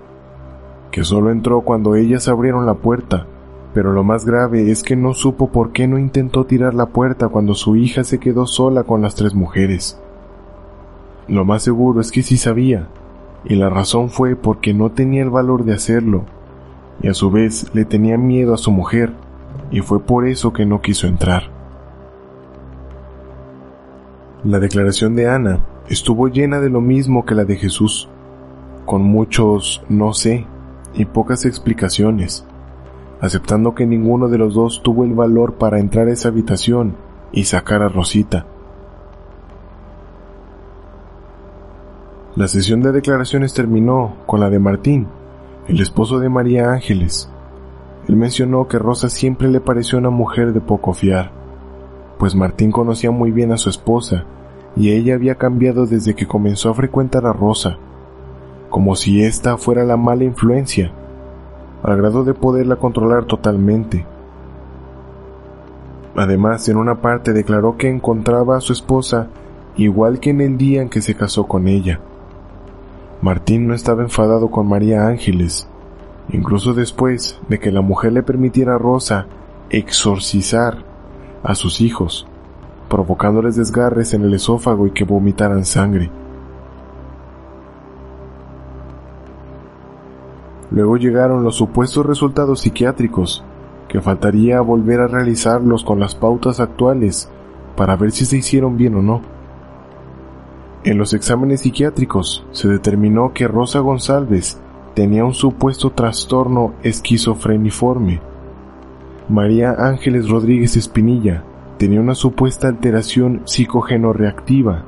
que 0.90 1.04
solo 1.04 1.30
entró 1.30 1.60
cuando 1.62 1.94
ellas 1.94 2.28
abrieron 2.28 2.66
la 2.66 2.74
puerta 2.74 3.26
pero 3.72 3.92
lo 3.92 4.02
más 4.02 4.24
grave 4.24 4.70
es 4.70 4.82
que 4.82 4.96
no 4.96 5.14
supo 5.14 5.50
por 5.50 5.72
qué 5.72 5.86
no 5.86 5.98
intentó 5.98 6.44
tirar 6.44 6.74
la 6.74 6.86
puerta 6.86 7.28
cuando 7.28 7.54
su 7.54 7.76
hija 7.76 8.02
se 8.02 8.18
quedó 8.18 8.46
sola 8.46 8.82
con 8.82 9.00
las 9.00 9.14
tres 9.14 9.34
mujeres. 9.34 10.00
Lo 11.28 11.44
más 11.44 11.62
seguro 11.62 12.00
es 12.00 12.10
que 12.10 12.22
sí 12.22 12.36
sabía, 12.36 12.88
y 13.44 13.54
la 13.54 13.70
razón 13.70 14.10
fue 14.10 14.34
porque 14.34 14.74
no 14.74 14.90
tenía 14.90 15.22
el 15.22 15.30
valor 15.30 15.64
de 15.64 15.74
hacerlo, 15.74 16.24
y 17.00 17.08
a 17.08 17.14
su 17.14 17.30
vez 17.30 17.70
le 17.72 17.84
tenía 17.84 18.18
miedo 18.18 18.54
a 18.54 18.58
su 18.58 18.72
mujer, 18.72 19.12
y 19.70 19.80
fue 19.80 20.00
por 20.00 20.26
eso 20.26 20.52
que 20.52 20.66
no 20.66 20.80
quiso 20.80 21.06
entrar. 21.06 21.44
La 24.42 24.58
declaración 24.58 25.14
de 25.14 25.28
Ana 25.28 25.64
estuvo 25.88 26.26
llena 26.26 26.60
de 26.60 26.70
lo 26.70 26.80
mismo 26.80 27.24
que 27.24 27.36
la 27.36 27.44
de 27.44 27.56
Jesús, 27.56 28.08
con 28.84 29.02
muchos 29.02 29.84
no 29.88 30.12
sé 30.12 30.46
y 30.94 31.04
pocas 31.04 31.44
explicaciones 31.44 32.44
aceptando 33.20 33.74
que 33.74 33.86
ninguno 33.86 34.28
de 34.28 34.38
los 34.38 34.54
dos 34.54 34.82
tuvo 34.82 35.04
el 35.04 35.12
valor 35.12 35.54
para 35.54 35.78
entrar 35.78 36.08
a 36.08 36.12
esa 36.12 36.28
habitación 36.28 36.96
y 37.32 37.44
sacar 37.44 37.82
a 37.82 37.88
Rosita. 37.88 38.46
La 42.34 42.48
sesión 42.48 42.80
de 42.80 42.92
declaraciones 42.92 43.52
terminó 43.52 44.16
con 44.26 44.40
la 44.40 44.48
de 44.48 44.58
Martín, 44.58 45.06
el 45.68 45.80
esposo 45.80 46.18
de 46.18 46.28
María 46.28 46.72
Ángeles. 46.72 47.30
Él 48.08 48.16
mencionó 48.16 48.66
que 48.66 48.78
Rosa 48.78 49.10
siempre 49.10 49.48
le 49.48 49.60
pareció 49.60 49.98
una 49.98 50.10
mujer 50.10 50.52
de 50.52 50.60
poco 50.60 50.94
fiar, 50.94 51.30
pues 52.18 52.34
Martín 52.34 52.72
conocía 52.72 53.10
muy 53.10 53.30
bien 53.30 53.52
a 53.52 53.58
su 53.58 53.68
esposa 53.68 54.24
y 54.76 54.92
ella 54.92 55.14
había 55.14 55.34
cambiado 55.34 55.86
desde 55.86 56.14
que 56.14 56.26
comenzó 56.26 56.70
a 56.70 56.74
frecuentar 56.74 57.26
a 57.26 57.32
Rosa, 57.32 57.76
como 58.70 58.96
si 58.96 59.22
ésta 59.22 59.58
fuera 59.58 59.84
la 59.84 59.96
mala 59.96 60.24
influencia 60.24 60.92
al 61.82 61.96
grado 61.96 62.24
de 62.24 62.34
poderla 62.34 62.76
controlar 62.76 63.24
totalmente. 63.24 64.06
Además, 66.14 66.68
en 66.68 66.76
una 66.76 67.00
parte 67.00 67.32
declaró 67.32 67.76
que 67.76 67.88
encontraba 67.88 68.56
a 68.56 68.60
su 68.60 68.72
esposa 68.72 69.28
igual 69.76 70.20
que 70.20 70.30
en 70.30 70.40
el 70.40 70.58
día 70.58 70.82
en 70.82 70.90
que 70.90 71.00
se 71.00 71.14
casó 71.14 71.46
con 71.46 71.68
ella. 71.68 72.00
Martín 73.22 73.66
no 73.66 73.74
estaba 73.74 74.02
enfadado 74.02 74.50
con 74.50 74.66
María 74.66 75.06
Ángeles, 75.06 75.68
incluso 76.30 76.74
después 76.74 77.38
de 77.48 77.58
que 77.58 77.70
la 77.70 77.80
mujer 77.80 78.12
le 78.12 78.22
permitiera 78.22 78.74
a 78.74 78.78
Rosa 78.78 79.26
exorcizar 79.70 80.84
a 81.42 81.54
sus 81.54 81.80
hijos, 81.80 82.26
provocándoles 82.88 83.56
desgarres 83.56 84.14
en 84.14 84.24
el 84.24 84.34
esófago 84.34 84.86
y 84.86 84.90
que 84.90 85.04
vomitaran 85.04 85.64
sangre. 85.64 86.10
Luego 90.70 90.96
llegaron 90.96 91.42
los 91.42 91.56
supuestos 91.56 92.06
resultados 92.06 92.60
psiquiátricos, 92.60 93.44
que 93.88 94.00
faltaría 94.00 94.60
volver 94.60 95.00
a 95.00 95.08
realizarlos 95.08 95.82
con 95.82 95.98
las 95.98 96.14
pautas 96.14 96.60
actuales 96.60 97.28
para 97.76 97.96
ver 97.96 98.12
si 98.12 98.24
se 98.24 98.36
hicieron 98.36 98.76
bien 98.76 98.94
o 98.94 99.02
no. 99.02 99.20
En 100.84 100.96
los 100.96 101.12
exámenes 101.12 101.62
psiquiátricos 101.62 102.46
se 102.52 102.68
determinó 102.68 103.32
que 103.34 103.48
Rosa 103.48 103.80
González 103.80 104.60
tenía 104.94 105.24
un 105.24 105.34
supuesto 105.34 105.90
trastorno 105.90 106.74
esquizofreniforme. 106.82 108.20
María 109.28 109.72
Ángeles 109.78 110.28
Rodríguez 110.28 110.76
Espinilla 110.76 111.44
tenía 111.78 112.00
una 112.00 112.14
supuesta 112.14 112.68
alteración 112.68 113.42
psicogeno-reactiva 113.44 114.84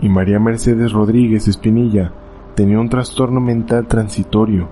y 0.00 0.08
María 0.08 0.38
Mercedes 0.38 0.92
Rodríguez 0.92 1.48
Espinilla 1.48 2.12
tenía 2.54 2.80
un 2.80 2.88
trastorno 2.88 3.40
mental 3.40 3.86
transitorio. 3.86 4.68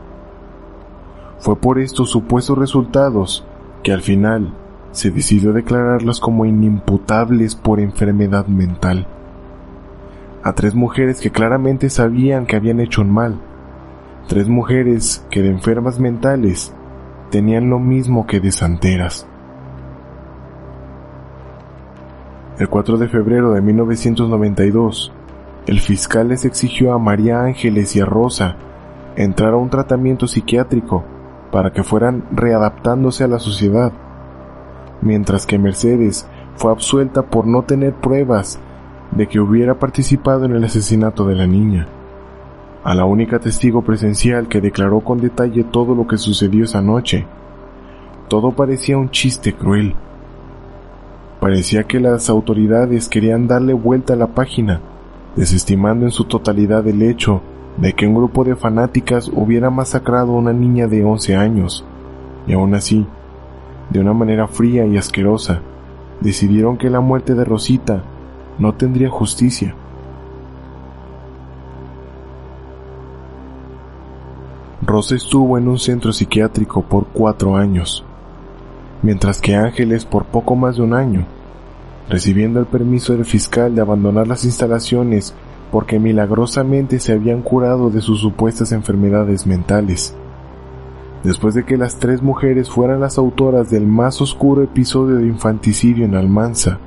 Fue 1.40 1.56
por 1.56 1.78
estos 1.78 2.10
supuestos 2.10 2.58
resultados 2.58 3.44
que 3.82 3.92
al 3.92 4.02
final 4.02 4.52
se 4.92 5.10
decidió 5.10 5.54
declararlas 5.54 6.20
como 6.20 6.44
inimputables 6.44 7.54
por 7.54 7.80
enfermedad 7.80 8.46
mental. 8.46 9.06
A 10.42 10.52
tres 10.52 10.74
mujeres 10.74 11.18
que 11.20 11.30
claramente 11.30 11.88
sabían 11.88 12.44
que 12.44 12.56
habían 12.56 12.78
hecho 12.78 13.00
un 13.00 13.10
mal. 13.10 13.40
Tres 14.28 14.48
mujeres 14.48 15.24
que 15.30 15.40
de 15.40 15.48
enfermas 15.48 15.98
mentales 15.98 16.74
tenían 17.30 17.70
lo 17.70 17.78
mismo 17.78 18.26
que 18.26 18.40
de 18.40 18.52
santeras. 18.52 19.26
El 22.58 22.68
4 22.68 22.98
de 22.98 23.08
febrero 23.08 23.52
de 23.52 23.62
1992, 23.62 25.10
el 25.66 25.80
fiscal 25.80 26.28
les 26.28 26.44
exigió 26.44 26.92
a 26.92 26.98
María 26.98 27.40
Ángeles 27.42 27.96
y 27.96 28.00
a 28.00 28.04
Rosa 28.04 28.56
entrar 29.16 29.54
a 29.54 29.56
un 29.56 29.70
tratamiento 29.70 30.26
psiquiátrico 30.26 31.04
para 31.50 31.72
que 31.72 31.82
fueran 31.82 32.24
readaptándose 32.30 33.24
a 33.24 33.28
la 33.28 33.38
sociedad, 33.38 33.92
mientras 35.02 35.46
que 35.46 35.58
Mercedes 35.58 36.26
fue 36.56 36.72
absuelta 36.72 37.22
por 37.22 37.46
no 37.46 37.62
tener 37.62 37.94
pruebas 37.94 38.58
de 39.12 39.26
que 39.26 39.40
hubiera 39.40 39.78
participado 39.78 40.44
en 40.44 40.52
el 40.52 40.64
asesinato 40.64 41.26
de 41.26 41.34
la 41.34 41.46
niña. 41.46 41.88
A 42.84 42.94
la 42.94 43.04
única 43.04 43.38
testigo 43.38 43.82
presencial 43.82 44.48
que 44.48 44.60
declaró 44.60 45.00
con 45.00 45.20
detalle 45.20 45.64
todo 45.64 45.94
lo 45.94 46.06
que 46.06 46.16
sucedió 46.16 46.64
esa 46.64 46.80
noche, 46.80 47.26
todo 48.28 48.52
parecía 48.52 48.96
un 48.96 49.10
chiste 49.10 49.52
cruel. 49.54 49.94
Parecía 51.40 51.84
que 51.84 51.98
las 51.98 52.30
autoridades 52.30 53.08
querían 53.08 53.48
darle 53.48 53.72
vuelta 53.72 54.12
a 54.12 54.16
la 54.16 54.28
página, 54.28 54.80
desestimando 55.36 56.04
en 56.06 56.12
su 56.12 56.24
totalidad 56.24 56.86
el 56.86 57.02
hecho 57.02 57.42
de 57.80 57.94
que 57.94 58.06
un 58.06 58.14
grupo 58.14 58.44
de 58.44 58.56
fanáticas 58.56 59.30
hubiera 59.32 59.70
masacrado 59.70 60.32
a 60.32 60.36
una 60.36 60.52
niña 60.52 60.86
de 60.86 61.02
11 61.02 61.34
años, 61.34 61.84
y 62.46 62.52
aún 62.52 62.74
así, 62.74 63.06
de 63.88 64.00
una 64.00 64.12
manera 64.12 64.46
fría 64.46 64.84
y 64.86 64.98
asquerosa, 64.98 65.62
decidieron 66.20 66.76
que 66.76 66.90
la 66.90 67.00
muerte 67.00 67.34
de 67.34 67.44
Rosita 67.44 68.02
no 68.58 68.74
tendría 68.74 69.08
justicia. 69.08 69.74
Rosa 74.82 75.14
estuvo 75.14 75.56
en 75.56 75.68
un 75.68 75.78
centro 75.78 76.12
psiquiátrico 76.12 76.82
por 76.82 77.06
cuatro 77.06 77.56
años, 77.56 78.04
mientras 79.02 79.40
que 79.40 79.56
Ángeles 79.56 80.04
por 80.04 80.26
poco 80.26 80.54
más 80.54 80.76
de 80.76 80.82
un 80.82 80.92
año, 80.92 81.24
recibiendo 82.10 82.60
el 82.60 82.66
permiso 82.66 83.14
del 83.14 83.24
fiscal 83.24 83.74
de 83.74 83.80
abandonar 83.80 84.28
las 84.28 84.44
instalaciones 84.44 85.34
porque 85.70 85.98
milagrosamente 85.98 86.98
se 86.98 87.12
habían 87.12 87.42
curado 87.42 87.90
de 87.90 88.00
sus 88.00 88.20
supuestas 88.20 88.72
enfermedades 88.72 89.46
mentales. 89.46 90.14
Después 91.22 91.54
de 91.54 91.64
que 91.64 91.76
las 91.76 91.98
tres 91.98 92.22
mujeres 92.22 92.70
fueran 92.70 93.00
las 93.00 93.18
autoras 93.18 93.70
del 93.70 93.86
más 93.86 94.20
oscuro 94.20 94.62
episodio 94.62 95.16
de 95.16 95.26
infanticidio 95.26 96.04
en 96.04 96.14
Almanza, 96.14 96.78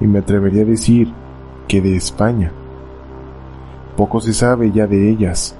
y 0.00 0.06
me 0.06 0.18
atrevería 0.18 0.62
a 0.62 0.66
decir 0.66 1.12
que 1.68 1.80
de 1.80 1.96
España. 1.96 2.52
Poco 3.96 4.20
se 4.20 4.32
sabe 4.32 4.72
ya 4.72 4.86
de 4.86 5.08
ellas. 5.08 5.56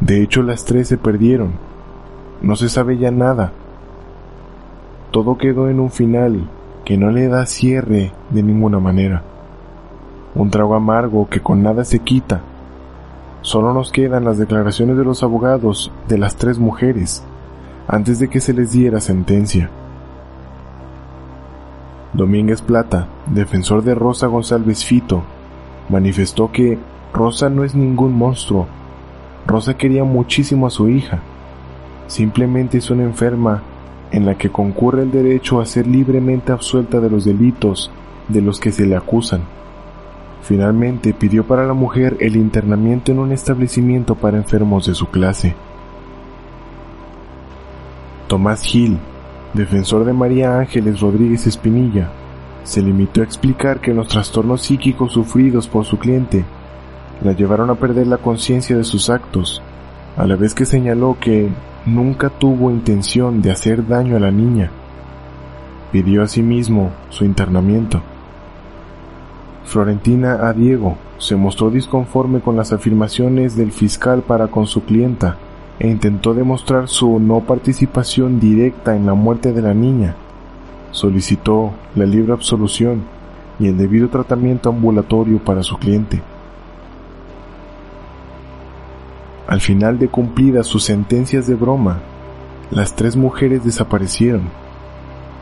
De 0.00 0.20
hecho, 0.20 0.42
las 0.42 0.64
tres 0.64 0.88
se 0.88 0.98
perdieron. 0.98 1.52
No 2.42 2.56
se 2.56 2.68
sabe 2.68 2.98
ya 2.98 3.12
nada. 3.12 3.52
Todo 5.12 5.38
quedó 5.38 5.68
en 5.68 5.78
un 5.78 5.90
final 5.90 6.50
que 6.84 6.98
no 6.98 7.10
le 7.10 7.28
da 7.28 7.46
cierre 7.46 8.12
de 8.30 8.42
ninguna 8.42 8.80
manera 8.80 9.22
un 10.34 10.50
trago 10.50 10.74
amargo 10.74 11.28
que 11.28 11.40
con 11.40 11.62
nada 11.62 11.84
se 11.84 12.00
quita. 12.00 12.40
Solo 13.42 13.72
nos 13.72 13.92
quedan 13.92 14.24
las 14.24 14.38
declaraciones 14.38 14.96
de 14.96 15.04
los 15.04 15.22
abogados 15.22 15.92
de 16.08 16.18
las 16.18 16.36
tres 16.36 16.58
mujeres 16.58 17.22
antes 17.86 18.18
de 18.18 18.28
que 18.28 18.40
se 18.40 18.52
les 18.52 18.72
diera 18.72 19.00
sentencia. 19.00 19.70
Domínguez 22.12 22.62
Plata, 22.62 23.06
defensor 23.26 23.82
de 23.82 23.94
Rosa 23.94 24.26
González 24.26 24.84
Fito, 24.84 25.22
manifestó 25.88 26.50
que 26.52 26.78
Rosa 27.12 27.48
no 27.48 27.64
es 27.64 27.74
ningún 27.74 28.12
monstruo. 28.12 28.66
Rosa 29.46 29.74
quería 29.74 30.04
muchísimo 30.04 30.66
a 30.66 30.70
su 30.70 30.88
hija. 30.88 31.20
Simplemente 32.06 32.78
es 32.78 32.90
una 32.90 33.04
enferma 33.04 33.62
en 34.10 34.26
la 34.26 34.36
que 34.36 34.50
concurre 34.50 35.02
el 35.02 35.10
derecho 35.10 35.60
a 35.60 35.66
ser 35.66 35.86
libremente 35.86 36.52
absuelta 36.52 37.00
de 37.00 37.10
los 37.10 37.24
delitos 37.24 37.90
de 38.28 38.42
los 38.42 38.60
que 38.60 38.72
se 38.72 38.86
le 38.86 38.96
acusan. 38.96 39.42
Finalmente 40.42 41.12
pidió 41.12 41.46
para 41.46 41.66
la 41.66 41.74
mujer 41.74 42.16
el 42.20 42.36
internamiento 42.36 43.12
en 43.12 43.18
un 43.18 43.32
establecimiento 43.32 44.14
para 44.14 44.38
enfermos 44.38 44.86
de 44.86 44.94
su 44.94 45.06
clase. 45.06 45.54
Tomás 48.28 48.62
Gil, 48.62 48.98
defensor 49.54 50.04
de 50.04 50.12
María 50.12 50.58
Ángeles 50.58 51.00
Rodríguez 51.00 51.46
Espinilla, 51.46 52.10
se 52.62 52.82
limitó 52.82 53.22
a 53.22 53.24
explicar 53.24 53.80
que 53.80 53.94
los 53.94 54.08
trastornos 54.08 54.62
psíquicos 54.62 55.12
sufridos 55.12 55.66
por 55.66 55.84
su 55.86 55.98
cliente 55.98 56.44
la 57.22 57.32
llevaron 57.32 57.70
a 57.70 57.74
perder 57.74 58.06
la 58.06 58.18
conciencia 58.18 58.76
de 58.76 58.84
sus 58.84 59.10
actos, 59.10 59.62
a 60.16 60.26
la 60.26 60.36
vez 60.36 60.54
que 60.54 60.66
señaló 60.66 61.16
que 61.20 61.48
nunca 61.86 62.28
tuvo 62.28 62.70
intención 62.70 63.40
de 63.40 63.50
hacer 63.50 63.86
daño 63.86 64.16
a 64.16 64.20
la 64.20 64.30
niña. 64.30 64.70
Pidió 65.90 66.22
asimismo 66.22 66.90
su 67.08 67.24
internamiento. 67.24 68.02
Florentina 69.68 70.48
a 70.48 70.54
Diego 70.54 70.96
se 71.18 71.36
mostró 71.36 71.70
disconforme 71.70 72.40
con 72.40 72.56
las 72.56 72.72
afirmaciones 72.72 73.54
del 73.54 73.70
fiscal 73.70 74.22
para 74.22 74.48
con 74.48 74.66
su 74.66 74.82
clienta 74.84 75.36
e 75.78 75.88
intentó 75.88 76.32
demostrar 76.32 76.88
su 76.88 77.20
no 77.20 77.40
participación 77.40 78.40
directa 78.40 78.96
en 78.96 79.04
la 79.04 79.12
muerte 79.12 79.52
de 79.52 79.60
la 79.60 79.74
niña. 79.74 80.16
Solicitó 80.90 81.72
la 81.94 82.06
libre 82.06 82.32
absolución 82.32 83.02
y 83.60 83.68
el 83.68 83.76
debido 83.76 84.08
tratamiento 84.08 84.70
ambulatorio 84.70 85.38
para 85.38 85.62
su 85.62 85.76
cliente. 85.76 86.22
Al 89.46 89.60
final 89.60 89.98
de 89.98 90.08
cumplidas 90.08 90.66
sus 90.66 90.84
sentencias 90.84 91.46
de 91.46 91.56
broma, 91.56 91.98
las 92.70 92.96
tres 92.96 93.16
mujeres 93.16 93.64
desaparecieron, 93.64 94.48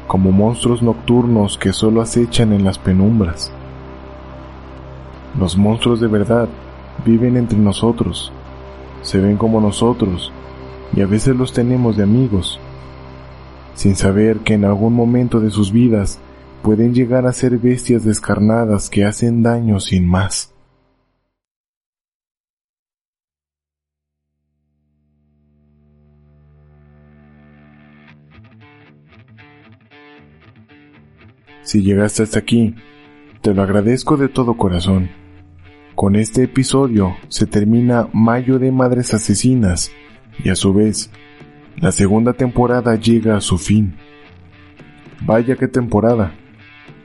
como 0.08 0.32
monstruos 0.32 0.82
nocturnos 0.82 1.58
que 1.58 1.72
solo 1.72 2.00
acechan 2.00 2.52
en 2.52 2.64
las 2.64 2.78
penumbras. 2.78 3.52
Los 5.38 5.56
monstruos 5.56 6.00
de 6.00 6.06
verdad 6.06 6.48
viven 7.04 7.36
entre 7.36 7.58
nosotros, 7.58 8.32
se 9.02 9.18
ven 9.18 9.36
como 9.36 9.60
nosotros 9.60 10.32
y 10.94 11.02
a 11.02 11.06
veces 11.06 11.36
los 11.36 11.52
tenemos 11.52 11.96
de 11.96 12.04
amigos, 12.04 12.58
sin 13.74 13.96
saber 13.96 14.38
que 14.38 14.54
en 14.54 14.64
algún 14.64 14.94
momento 14.94 15.40
de 15.40 15.50
sus 15.50 15.72
vidas 15.72 16.18
pueden 16.62 16.94
llegar 16.94 17.26
a 17.26 17.32
ser 17.32 17.58
bestias 17.58 18.02
descarnadas 18.04 18.88
que 18.88 19.04
hacen 19.04 19.42
daño 19.42 19.78
sin 19.78 20.08
más. 20.08 20.54
Si 31.62 31.82
llegaste 31.82 32.22
hasta 32.22 32.38
aquí, 32.38 32.74
te 33.42 33.52
lo 33.52 33.62
agradezco 33.62 34.16
de 34.16 34.28
todo 34.28 34.56
corazón. 34.56 35.25
Con 35.96 36.14
este 36.14 36.42
episodio 36.42 37.16
se 37.28 37.46
termina 37.46 38.06
Mayo 38.12 38.58
de 38.58 38.70
Madres 38.70 39.14
Asesinas 39.14 39.90
y 40.44 40.50
a 40.50 40.54
su 40.54 40.74
vez, 40.74 41.10
la 41.78 41.90
segunda 41.90 42.34
temporada 42.34 42.96
llega 42.96 43.34
a 43.34 43.40
su 43.40 43.56
fin. 43.56 43.94
Vaya 45.22 45.56
qué 45.56 45.68
temporada. 45.68 46.34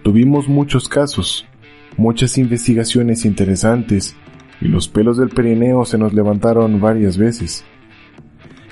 Tuvimos 0.03 0.49
muchos 0.49 0.89
casos, 0.89 1.47
muchas 1.95 2.37
investigaciones 2.37 3.23
interesantes 3.23 4.13
y 4.59 4.67
los 4.67 4.89
pelos 4.89 5.15
del 5.17 5.29
perineo 5.29 5.85
se 5.85 5.97
nos 5.97 6.13
levantaron 6.13 6.81
varias 6.81 7.17
veces. 7.17 7.63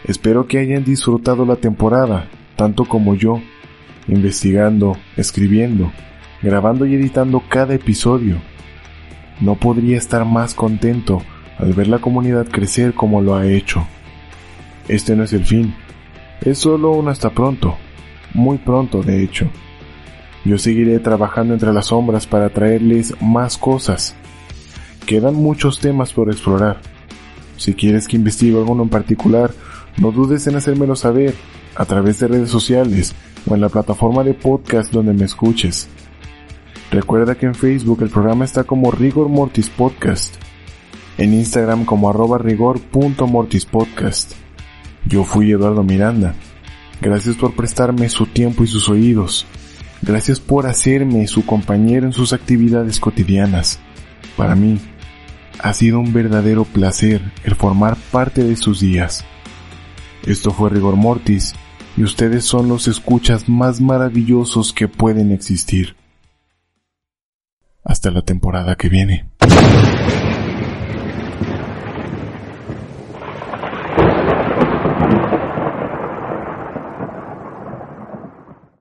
Espero 0.03 0.47
que 0.47 0.57
hayan 0.57 0.83
disfrutado 0.83 1.45
la 1.45 1.55
temporada, 1.55 2.27
tanto 2.57 2.83
como 2.83 3.15
yo, 3.15 3.39
investigando, 4.09 4.97
escribiendo, 5.15 5.93
grabando 6.43 6.85
y 6.85 6.95
editando 6.95 7.41
cada 7.47 7.73
episodio. 7.73 8.41
No 9.39 9.55
podría 9.55 9.97
estar 9.97 10.25
más 10.25 10.53
contento 10.53 11.21
al 11.57 11.73
ver 11.73 11.87
la 11.87 11.99
comunidad 11.99 12.47
crecer 12.47 12.93
como 12.93 13.21
lo 13.21 13.35
ha 13.35 13.45
hecho. 13.45 13.85
Este 14.87 15.15
no 15.15 15.23
es 15.23 15.33
el 15.33 15.45
fin, 15.45 15.75
es 16.41 16.57
solo 16.57 16.91
un 16.91 17.09
hasta 17.09 17.29
pronto, 17.29 17.77
muy 18.33 18.57
pronto 18.57 19.03
de 19.03 19.23
hecho. 19.23 19.49
Yo 20.45 20.57
seguiré 20.57 20.99
trabajando 20.99 21.53
entre 21.53 21.73
las 21.73 21.87
sombras 21.87 22.25
para 22.25 22.49
traerles 22.49 23.13
más 23.21 23.57
cosas. 23.57 24.15
Quedan 25.05 25.35
muchos 25.35 25.79
temas 25.79 26.13
por 26.13 26.29
explorar. 26.29 26.79
Si 27.57 27.73
quieres 27.73 28.07
que 28.07 28.15
investigue 28.15 28.57
alguno 28.57 28.83
en 28.83 28.89
particular, 28.89 29.51
no 29.97 30.11
dudes 30.11 30.47
en 30.47 30.55
hacérmelo 30.55 30.95
saber 30.95 31.35
a 31.75 31.85
través 31.85 32.19
de 32.19 32.29
redes 32.29 32.49
sociales 32.49 33.13
o 33.45 33.53
en 33.53 33.61
la 33.61 33.69
plataforma 33.69 34.23
de 34.23 34.33
podcast 34.33 34.93
donde 34.93 35.13
me 35.13 35.25
escuches. 35.25 35.89
Recuerda 36.91 37.35
que 37.35 37.45
en 37.45 37.53
Facebook 37.53 38.01
el 38.01 38.09
programa 38.09 38.45
está 38.45 38.63
como 38.63 38.89
Rigor 38.89 39.29
Mortis 39.29 39.69
Podcast, 39.69 40.33
en 41.19 41.35
Instagram 41.35 41.85
como 41.85 42.09
arroba 42.09 42.39
rigor.mortispodcast. 42.39 44.33
Yo 45.05 45.23
fui 45.23 45.51
Eduardo 45.51 45.83
Miranda. 45.83 46.33
Gracias 46.99 47.35
por 47.35 47.55
prestarme 47.55 48.09
su 48.09 48.25
tiempo 48.25 48.63
y 48.63 48.67
sus 48.67 48.89
oídos. 48.89 49.45
Gracias 50.01 50.39
por 50.39 50.65
hacerme 50.65 51.27
su 51.27 51.45
compañero 51.45 52.07
en 52.07 52.13
sus 52.13 52.33
actividades 52.33 52.99
cotidianas. 52.99 53.79
Para 54.35 54.55
mí, 54.55 54.79
ha 55.59 55.73
sido 55.73 55.99
un 55.99 56.11
verdadero 56.11 56.63
placer 56.63 57.21
el 57.43 57.53
formar 57.53 57.97
parte 58.11 58.43
de 58.43 58.55
sus 58.55 58.79
días. 58.79 59.25
Esto 60.25 60.49
fue 60.51 60.71
Rigor 60.71 60.95
Mortis 60.95 61.53
y 61.97 62.03
ustedes 62.03 62.45
son 62.45 62.67
los 62.67 62.87
escuchas 62.87 63.47
más 63.47 63.79
maravillosos 63.79 64.73
que 64.73 64.87
pueden 64.87 65.31
existir. 65.31 65.95
Hasta 67.83 68.11
la 68.11 68.21
temporada 68.21 68.75
que 68.75 68.89
viene. 68.89 69.29